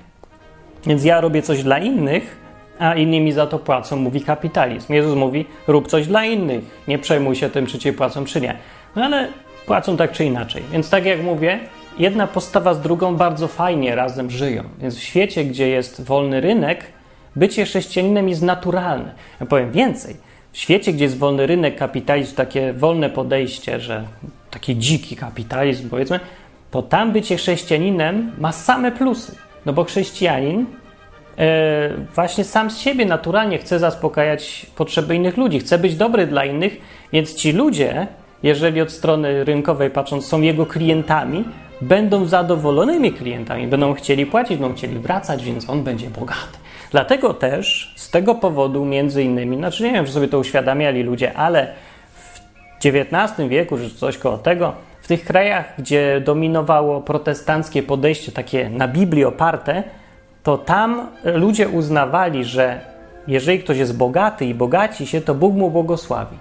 Więc 0.85 1.03
ja 1.03 1.21
robię 1.21 1.41
coś 1.41 1.63
dla 1.63 1.79
innych, 1.79 2.37
a 2.79 2.95
inni 2.95 3.21
mi 3.21 3.31
za 3.31 3.47
to 3.47 3.59
płacą, 3.59 3.95
mówi 3.95 4.21
kapitalizm. 4.21 4.93
Jezus 4.93 5.15
mówi, 5.15 5.45
rób 5.67 5.87
coś 5.87 6.07
dla 6.07 6.25
innych, 6.25 6.63
nie 6.87 6.99
przejmuj 6.99 7.35
się 7.35 7.49
tym, 7.49 7.65
czy 7.65 7.79
ci 7.79 7.93
płacą, 7.93 8.25
czy 8.25 8.41
nie. 8.41 8.55
No 8.95 9.03
ale 9.03 9.27
płacą 9.65 9.97
tak 9.97 10.11
czy 10.11 10.25
inaczej. 10.25 10.63
Więc 10.71 10.89
tak 10.89 11.05
jak 11.05 11.23
mówię, 11.23 11.59
jedna 11.99 12.27
postawa 12.27 12.73
z 12.73 12.81
drugą 12.81 13.15
bardzo 13.15 13.47
fajnie 13.47 13.95
razem 13.95 14.31
żyją. 14.31 14.63
Więc 14.79 14.95
w 14.95 15.03
świecie, 15.03 15.45
gdzie 15.45 15.69
jest 15.69 16.03
wolny 16.03 16.41
rynek, 16.41 16.85
bycie 17.35 17.65
chrześcijaninem 17.65 18.29
jest 18.29 18.41
naturalne. 18.41 19.11
Ja 19.39 19.45
powiem 19.45 19.71
więcej. 19.71 20.15
W 20.55 20.57
świecie, 20.57 20.93
gdzie 20.93 21.03
jest 21.03 21.17
wolny 21.17 21.47
rynek, 21.47 21.75
kapitalizm, 21.75 22.35
takie 22.35 22.73
wolne 22.73 23.09
podejście, 23.09 23.79
że 23.79 24.03
taki 24.51 24.77
dziki 24.77 25.15
kapitalizm, 25.15 25.89
powiedzmy, 25.89 26.19
to 26.71 26.81
tam 26.81 27.11
bycie 27.11 27.37
chrześcijaninem 27.37 28.31
ma 28.37 28.51
same 28.51 28.91
plusy. 28.91 29.35
No 29.65 29.73
bo 29.73 29.83
chrześcijanin 29.83 30.65
E, 31.37 31.89
właśnie 32.15 32.43
sam 32.43 32.71
z 32.71 32.77
siebie 32.77 33.05
naturalnie 33.05 33.57
chce 33.57 33.79
zaspokajać 33.79 34.65
potrzeby 34.75 35.15
innych 35.15 35.37
ludzi, 35.37 35.59
chce 35.59 35.77
być 35.77 35.95
dobry 35.95 36.27
dla 36.27 36.45
innych, 36.45 36.77
więc 37.13 37.33
ci 37.33 37.51
ludzie, 37.51 38.07
jeżeli 38.43 38.81
od 38.81 38.91
strony 38.91 39.43
rynkowej 39.43 39.89
patrząc, 39.89 40.25
są 40.25 40.41
jego 40.41 40.65
klientami, 40.65 41.43
będą 41.81 42.25
zadowolonymi 42.25 43.11
klientami, 43.11 43.67
będą 43.67 43.93
chcieli 43.93 44.25
płacić, 44.25 44.57
będą 44.57 44.75
chcieli 44.75 44.99
wracać, 44.99 45.43
więc 45.43 45.69
on 45.69 45.83
będzie 45.83 46.09
bogaty. 46.09 46.57
Dlatego 46.95 47.33
też 47.33 47.93
z 47.95 48.09
tego 48.09 48.35
powodu, 48.35 48.85
między 48.85 49.23
innymi, 49.23 49.57
znaczy 49.57 49.83
nie 49.83 49.91
wiem, 49.91 50.05
czy 50.05 50.11
sobie 50.11 50.27
to 50.27 50.39
uświadamiali 50.39 51.03
ludzie, 51.03 51.33
ale 51.33 51.67
w 52.13 52.39
XIX 52.85 53.49
wieku, 53.49 53.77
czy 53.77 53.89
coś 53.89 54.17
koło 54.17 54.37
tego, 54.37 54.73
w 55.01 55.07
tych 55.07 55.25
krajach, 55.25 55.73
gdzie 55.77 56.21
dominowało 56.25 57.01
protestanckie 57.01 57.83
podejście, 57.83 58.31
takie 58.31 58.69
na 58.69 58.87
Biblii 58.87 59.25
oparte, 59.25 59.83
to 60.43 60.57
tam 60.57 61.07
ludzie 61.23 61.69
uznawali, 61.69 62.45
że 62.45 62.79
jeżeli 63.27 63.59
ktoś 63.59 63.77
jest 63.77 63.97
bogaty 63.97 64.45
i 64.45 64.53
bogaci 64.53 65.07
się, 65.07 65.21
to 65.21 65.35
Bóg 65.35 65.55
mu 65.55 65.69
błogosławi. 65.69 66.37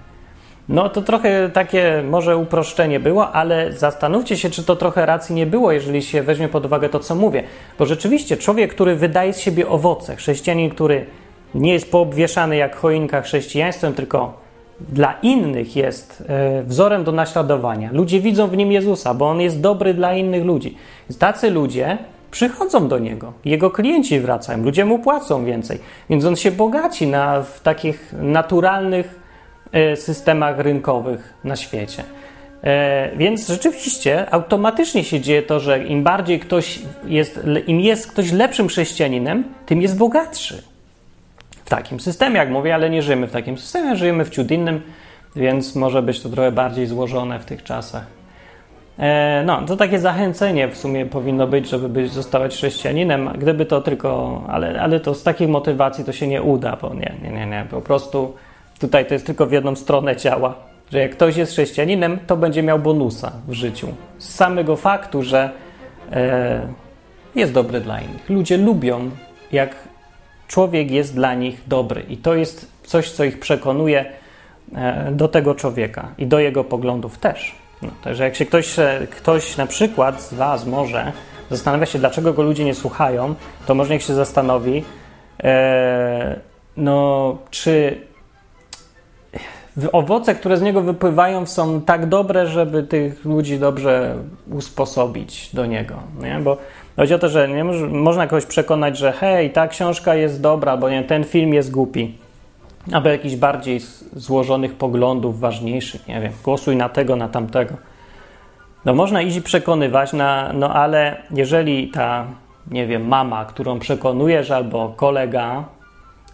No 0.68 0.88
to 0.88 1.02
trochę 1.02 1.50
takie 1.50 2.02
może 2.10 2.36
uproszczenie 2.36 3.00
było, 3.00 3.32
ale 3.32 3.72
zastanówcie 3.72 4.36
się, 4.36 4.50
czy 4.50 4.64
to 4.64 4.76
trochę 4.76 5.06
racji 5.06 5.34
nie 5.34 5.46
było, 5.46 5.72
jeżeli 5.72 6.02
się 6.02 6.22
weźmie 6.22 6.48
pod 6.48 6.66
uwagę 6.66 6.88
to, 6.88 7.00
co 7.00 7.14
mówię. 7.14 7.42
Bo 7.78 7.86
rzeczywiście 7.86 8.36
człowiek, 8.36 8.74
który 8.74 8.96
wydaje 8.96 9.32
z 9.32 9.40
siebie 9.40 9.68
owoce, 9.68 10.16
chrześcijanin, 10.16 10.70
który 10.70 11.06
nie 11.54 11.72
jest 11.72 11.90
poobwieszany 11.90 12.56
jak 12.56 12.76
choinka 12.76 13.22
chrześcijaństwem, 13.22 13.94
tylko 13.94 14.44
dla 14.80 15.14
innych 15.22 15.76
jest 15.76 16.24
e, 16.28 16.62
wzorem 16.62 17.04
do 17.04 17.12
naśladowania. 17.12 17.90
Ludzie 17.92 18.20
widzą 18.20 18.48
w 18.48 18.56
nim 18.56 18.72
Jezusa, 18.72 19.14
bo 19.14 19.28
on 19.28 19.40
jest 19.40 19.60
dobry 19.60 19.94
dla 19.94 20.14
innych 20.14 20.44
ludzi. 20.44 20.76
Tacy 21.18 21.50
ludzie 21.50 21.98
przychodzą 22.30 22.88
do 22.88 22.98
niego. 22.98 23.32
Jego 23.44 23.70
klienci 23.70 24.20
wracają, 24.20 24.64
ludzie 24.64 24.84
mu 24.84 24.98
płacą 24.98 25.44
więcej. 25.44 25.78
Więc 26.10 26.24
on 26.24 26.36
się 26.36 26.50
bogaci 26.50 27.06
na, 27.06 27.42
w 27.42 27.60
takich 27.60 28.12
naturalnych 28.12 29.23
systemach 29.96 30.58
rynkowych 30.58 31.34
na 31.44 31.56
świecie. 31.56 32.04
E, 32.64 33.10
więc 33.16 33.48
rzeczywiście 33.48 34.30
automatycznie 34.30 35.04
się 35.04 35.20
dzieje 35.20 35.42
to, 35.42 35.60
że 35.60 35.84
im 35.84 36.02
bardziej 36.02 36.40
ktoś 36.40 36.78
jest, 37.06 37.40
im 37.66 37.80
jest 37.80 38.06
ktoś 38.06 38.32
lepszym 38.32 38.68
chrześcijaninem, 38.68 39.44
tym 39.66 39.82
jest 39.82 39.98
bogatszy. 39.98 40.62
W 41.64 41.68
takim 41.68 42.00
systemie, 42.00 42.36
jak 42.36 42.50
mówię, 42.50 42.74
ale 42.74 42.90
nie 42.90 43.02
żyjemy 43.02 43.26
w 43.26 43.32
takim 43.32 43.58
systemie, 43.58 43.96
żyjemy 43.96 44.24
w 44.24 44.30
ciut 44.30 44.50
innym, 44.50 44.80
więc 45.36 45.74
może 45.76 46.02
być 46.02 46.20
to 46.20 46.28
trochę 46.28 46.52
bardziej 46.52 46.86
złożone 46.86 47.38
w 47.38 47.44
tych 47.44 47.62
czasach. 47.62 48.06
E, 48.98 49.42
no, 49.46 49.62
to 49.62 49.76
takie 49.76 49.98
zachęcenie 49.98 50.68
w 50.68 50.76
sumie 50.76 51.06
powinno 51.06 51.46
być, 51.46 51.68
żeby 51.68 51.88
być, 51.88 52.12
zostawać 52.12 52.54
chrześcijaninem. 52.54 53.30
Gdyby 53.38 53.66
to 53.66 53.80
tylko, 53.80 54.42
ale, 54.48 54.80
ale 54.80 55.00
to 55.00 55.14
z 55.14 55.22
takiej 55.22 55.48
motywacji 55.48 56.04
to 56.04 56.12
się 56.12 56.26
nie 56.26 56.42
uda, 56.42 56.76
bo 56.82 56.94
nie, 56.94 57.14
nie, 57.22 57.30
nie, 57.30 57.46
nie. 57.46 57.66
Po 57.70 57.80
prostu 57.80 58.34
tutaj 58.78 59.06
to 59.06 59.14
jest 59.14 59.26
tylko 59.26 59.46
w 59.46 59.52
jedną 59.52 59.76
stronę 59.76 60.16
ciała. 60.16 60.54
Że 60.92 60.98
jak 60.98 61.12
ktoś 61.12 61.36
jest 61.36 61.52
chrześcijaninem, 61.52 62.18
to 62.26 62.36
będzie 62.36 62.62
miał 62.62 62.78
bonusa 62.78 63.32
w 63.48 63.52
życiu. 63.52 63.88
Z 64.18 64.34
samego 64.34 64.76
faktu, 64.76 65.22
że 65.22 65.50
e, 66.12 66.66
jest 67.34 67.52
dobry 67.52 67.80
dla 67.80 68.00
innych. 68.00 68.30
Ludzie 68.30 68.58
lubią, 68.58 69.10
jak 69.52 69.74
człowiek 70.48 70.90
jest 70.90 71.14
dla 71.14 71.34
nich 71.34 71.62
dobry. 71.66 72.02
I 72.08 72.16
to 72.16 72.34
jest 72.34 72.68
coś, 72.82 73.10
co 73.10 73.24
ich 73.24 73.40
przekonuje 73.40 74.04
e, 74.74 75.12
do 75.12 75.28
tego 75.28 75.54
człowieka 75.54 76.08
i 76.18 76.26
do 76.26 76.38
jego 76.38 76.64
poglądów 76.64 77.18
też. 77.18 77.54
No, 77.82 77.88
także 78.04 78.24
jak 78.24 78.36
się 78.36 78.46
ktoś, 78.46 78.78
e, 78.78 79.06
ktoś 79.10 79.56
na 79.56 79.66
przykład 79.66 80.22
z 80.22 80.34
Was 80.34 80.66
może 80.66 81.12
zastanawia 81.50 81.86
się, 81.86 81.98
dlaczego 81.98 82.32
go 82.32 82.42
ludzie 82.42 82.64
nie 82.64 82.74
słuchają, 82.74 83.34
to 83.66 83.74
może 83.74 83.94
niech 83.94 84.02
się 84.02 84.14
zastanowi, 84.14 84.84
e, 85.44 86.40
no, 86.76 87.38
czy 87.50 88.00
owoce, 89.92 90.34
które 90.34 90.56
z 90.56 90.62
niego 90.62 90.80
wypływają, 90.80 91.46
są 91.46 91.80
tak 91.80 92.06
dobre, 92.06 92.46
żeby 92.46 92.82
tych 92.82 93.24
ludzi 93.24 93.58
dobrze 93.58 94.16
usposobić 94.50 95.50
do 95.54 95.66
niego. 95.66 95.94
Nie? 96.22 96.40
Bo 96.42 96.56
chodzi 96.96 97.14
o 97.14 97.18
to, 97.18 97.28
że 97.28 97.48
nie, 97.48 97.64
można 97.88 98.26
kogoś 98.26 98.46
przekonać, 98.46 98.98
że 98.98 99.12
hej, 99.12 99.50
ta 99.50 99.68
książka 99.68 100.14
jest 100.14 100.40
dobra, 100.40 100.76
bo 100.76 100.90
nie, 100.90 101.02
ten 101.02 101.24
film 101.24 101.54
jest 101.54 101.70
głupi 101.70 102.14
albo 102.92 103.08
jakichś 103.08 103.36
bardziej 103.36 103.80
złożonych 104.16 104.74
poglądów, 104.74 105.40
ważniejszych, 105.40 106.08
nie 106.08 106.20
wiem, 106.20 106.32
głosuj 106.44 106.76
na 106.76 106.88
tego, 106.88 107.16
na 107.16 107.28
tamtego. 107.28 107.74
No 108.84 108.94
można 108.94 109.22
iść 109.22 109.36
i 109.36 109.42
przekonywać, 109.42 110.12
na, 110.12 110.50
no 110.52 110.74
ale 110.74 111.16
jeżeli 111.30 111.88
ta, 111.88 112.26
nie 112.70 112.86
wiem, 112.86 113.08
mama, 113.08 113.44
którą 113.44 113.78
przekonujesz, 113.78 114.50
albo 114.50 114.88
kolega 114.96 115.64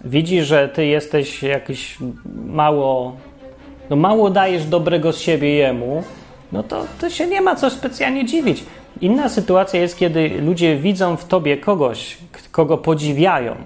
widzi, 0.05 0.43
że 0.43 0.69
ty 0.69 0.87
jesteś 0.87 1.43
jakiś 1.43 1.99
mało, 2.47 3.17
no 3.91 3.97
mało 3.97 4.31
dajesz 4.31 4.65
dobrego 4.65 5.13
z 5.13 5.21
siebie 5.21 5.55
jemu, 5.55 6.05
no 6.53 6.63
to, 6.63 6.85
to 7.01 7.11
się 7.11 7.27
nie 7.27 7.41
ma 7.41 7.57
co 7.57 7.71
specjalnie 7.71 8.25
dziwić. 8.25 8.65
Inna 9.01 9.29
sytuacja 9.29 9.81
jest, 9.81 9.99
kiedy 9.99 10.29
ludzie 10.29 10.77
widzą 10.77 11.17
w 11.17 11.25
tobie 11.25 11.57
kogoś, 11.57 12.19
kogo 12.53 12.79
podziwiają, 12.79 13.57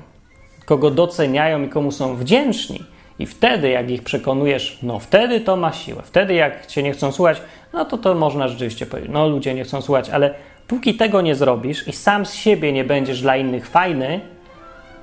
kogo 0.64 0.90
doceniają 0.90 1.62
i 1.62 1.68
komu 1.68 1.92
są 1.92 2.16
wdzięczni. 2.16 2.84
I 3.18 3.26
wtedy, 3.26 3.68
jak 3.68 3.90
ich 3.90 4.02
przekonujesz, 4.02 4.78
no 4.82 4.98
wtedy 4.98 5.40
to 5.40 5.56
ma 5.56 5.72
siłę. 5.72 6.02
Wtedy, 6.04 6.34
jak 6.34 6.66
cię 6.66 6.82
nie 6.82 6.92
chcą 6.92 7.12
słuchać, 7.12 7.42
no 7.72 7.84
to 7.84 7.98
to 7.98 8.14
można 8.14 8.48
rzeczywiście 8.48 8.86
powiedzieć, 8.86 9.12
no 9.14 9.28
ludzie 9.28 9.54
nie 9.54 9.64
chcą 9.64 9.82
słuchać, 9.82 10.10
ale 10.10 10.34
póki 10.66 10.94
tego 10.94 11.20
nie 11.20 11.34
zrobisz 11.34 11.88
i 11.88 11.92
sam 11.92 12.26
z 12.26 12.34
siebie 12.34 12.72
nie 12.72 12.84
będziesz 12.84 13.22
dla 13.22 13.36
innych 13.36 13.68
fajny, 13.68 14.20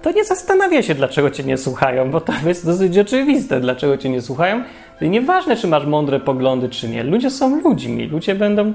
to 0.01 0.11
nie 0.11 0.23
zastanawia 0.23 0.81
się, 0.81 0.95
dlaczego 0.95 1.31
cię 1.31 1.43
nie 1.43 1.57
słuchają, 1.57 2.11
bo 2.11 2.21
to 2.21 2.33
jest 2.45 2.65
dosyć 2.65 2.97
oczywiste, 2.97 3.59
dlaczego 3.59 3.97
cię 3.97 4.09
nie 4.09 4.21
słuchają. 4.21 4.63
I 5.01 5.09
nieważne, 5.09 5.55
czy 5.55 5.67
masz 5.67 5.85
mądre 5.85 6.19
poglądy, 6.19 6.69
czy 6.69 6.89
nie. 6.89 7.03
Ludzie 7.03 7.29
są 7.29 7.61
ludźmi. 7.61 8.07
Ludzie 8.07 8.35
będą. 8.35 8.73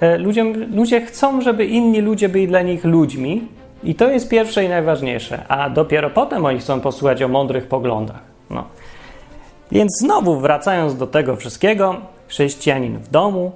E, 0.00 0.18
ludziom, 0.18 0.52
ludzie 0.74 1.00
chcą, 1.00 1.40
żeby 1.40 1.66
inni 1.66 2.00
ludzie 2.00 2.28
byli 2.28 2.48
dla 2.48 2.62
nich 2.62 2.84
ludźmi. 2.84 3.48
I 3.84 3.94
to 3.94 4.10
jest 4.10 4.28
pierwsze 4.28 4.64
i 4.64 4.68
najważniejsze. 4.68 5.42
A 5.48 5.70
dopiero 5.70 6.10
potem 6.10 6.46
oni 6.46 6.58
chcą 6.58 6.80
posłuchać 6.80 7.22
o 7.22 7.28
mądrych 7.28 7.66
poglądach. 7.66 8.20
No. 8.50 8.64
Więc 9.72 9.98
znowu 10.00 10.40
wracając 10.40 10.96
do 10.96 11.06
tego 11.06 11.36
wszystkiego, 11.36 11.96
chrześcijanin 12.28 12.98
w 12.98 13.10
domu 13.10 13.52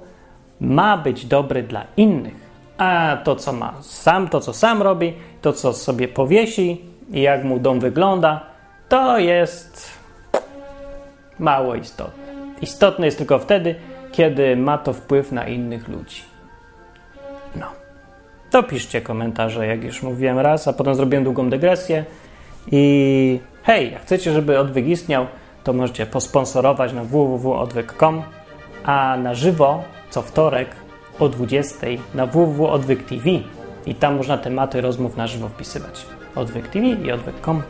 ma 0.59 0.97
być 0.97 1.25
dobry 1.25 1.63
dla 1.63 1.83
innych. 1.97 2.49
A 2.77 3.17
to, 3.23 3.35
co 3.35 3.53
ma 3.53 3.73
sam, 3.81 4.27
to, 4.27 4.39
co 4.39 4.53
sam 4.53 4.81
robi, 4.81 5.13
to, 5.41 5.53
co 5.53 5.73
sobie 5.73 6.07
powiesi 6.07 6.81
i 7.11 7.21
jak 7.21 7.43
mu 7.43 7.59
dom 7.59 7.79
wygląda, 7.79 8.45
to 8.89 9.19
jest 9.19 9.98
mało 11.39 11.75
istotne. 11.75 12.23
Istotne 12.61 13.05
jest 13.05 13.17
tylko 13.17 13.39
wtedy, 13.39 13.75
kiedy 14.11 14.55
ma 14.55 14.77
to 14.77 14.93
wpływ 14.93 15.31
na 15.31 15.47
innych 15.47 15.87
ludzi. 15.87 16.21
No. 17.55 17.65
To 18.49 18.63
piszcie 18.63 19.01
komentarze, 19.01 19.67
jak 19.67 19.83
już 19.83 20.03
mówiłem 20.03 20.39
raz, 20.39 20.67
a 20.67 20.73
potem 20.73 20.95
zrobiłem 20.95 21.23
długą 21.23 21.49
dygresję. 21.49 22.05
I 22.71 23.39
hej, 23.63 23.91
jak 23.91 24.01
chcecie, 24.01 24.33
żeby 24.33 24.59
odwyk 24.59 24.87
istniał, 24.87 25.25
to 25.63 25.73
możecie 25.73 26.05
posponsorować 26.05 26.93
na 26.93 27.03
www.odwyk.com, 27.03 28.23
a 28.83 29.17
na 29.17 29.33
żywo 29.33 29.83
co 30.09 30.21
wtorek 30.21 30.69
o 31.19 31.29
20 31.29 31.87
na 32.13 32.25
www.odwyk 32.25 33.03
TV 33.03 33.29
i 33.85 33.95
tam 33.95 34.17
można 34.17 34.37
tematy 34.37 34.81
rozmów 34.81 35.17
na 35.17 35.27
żywo 35.27 35.49
wpisywać. 35.49 36.05
Odwyk 36.35 36.67
TV 36.67 36.87
i 36.87 37.11
odwyk.com 37.11 37.63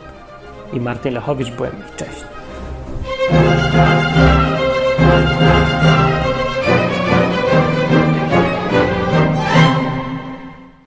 i 0.72 0.80
Martin 0.80 1.14
Lechowicz 1.14 1.50
byłem 1.50 1.72
cześć. 1.96 2.29
Thank 3.82 5.40
you. 5.40 5.49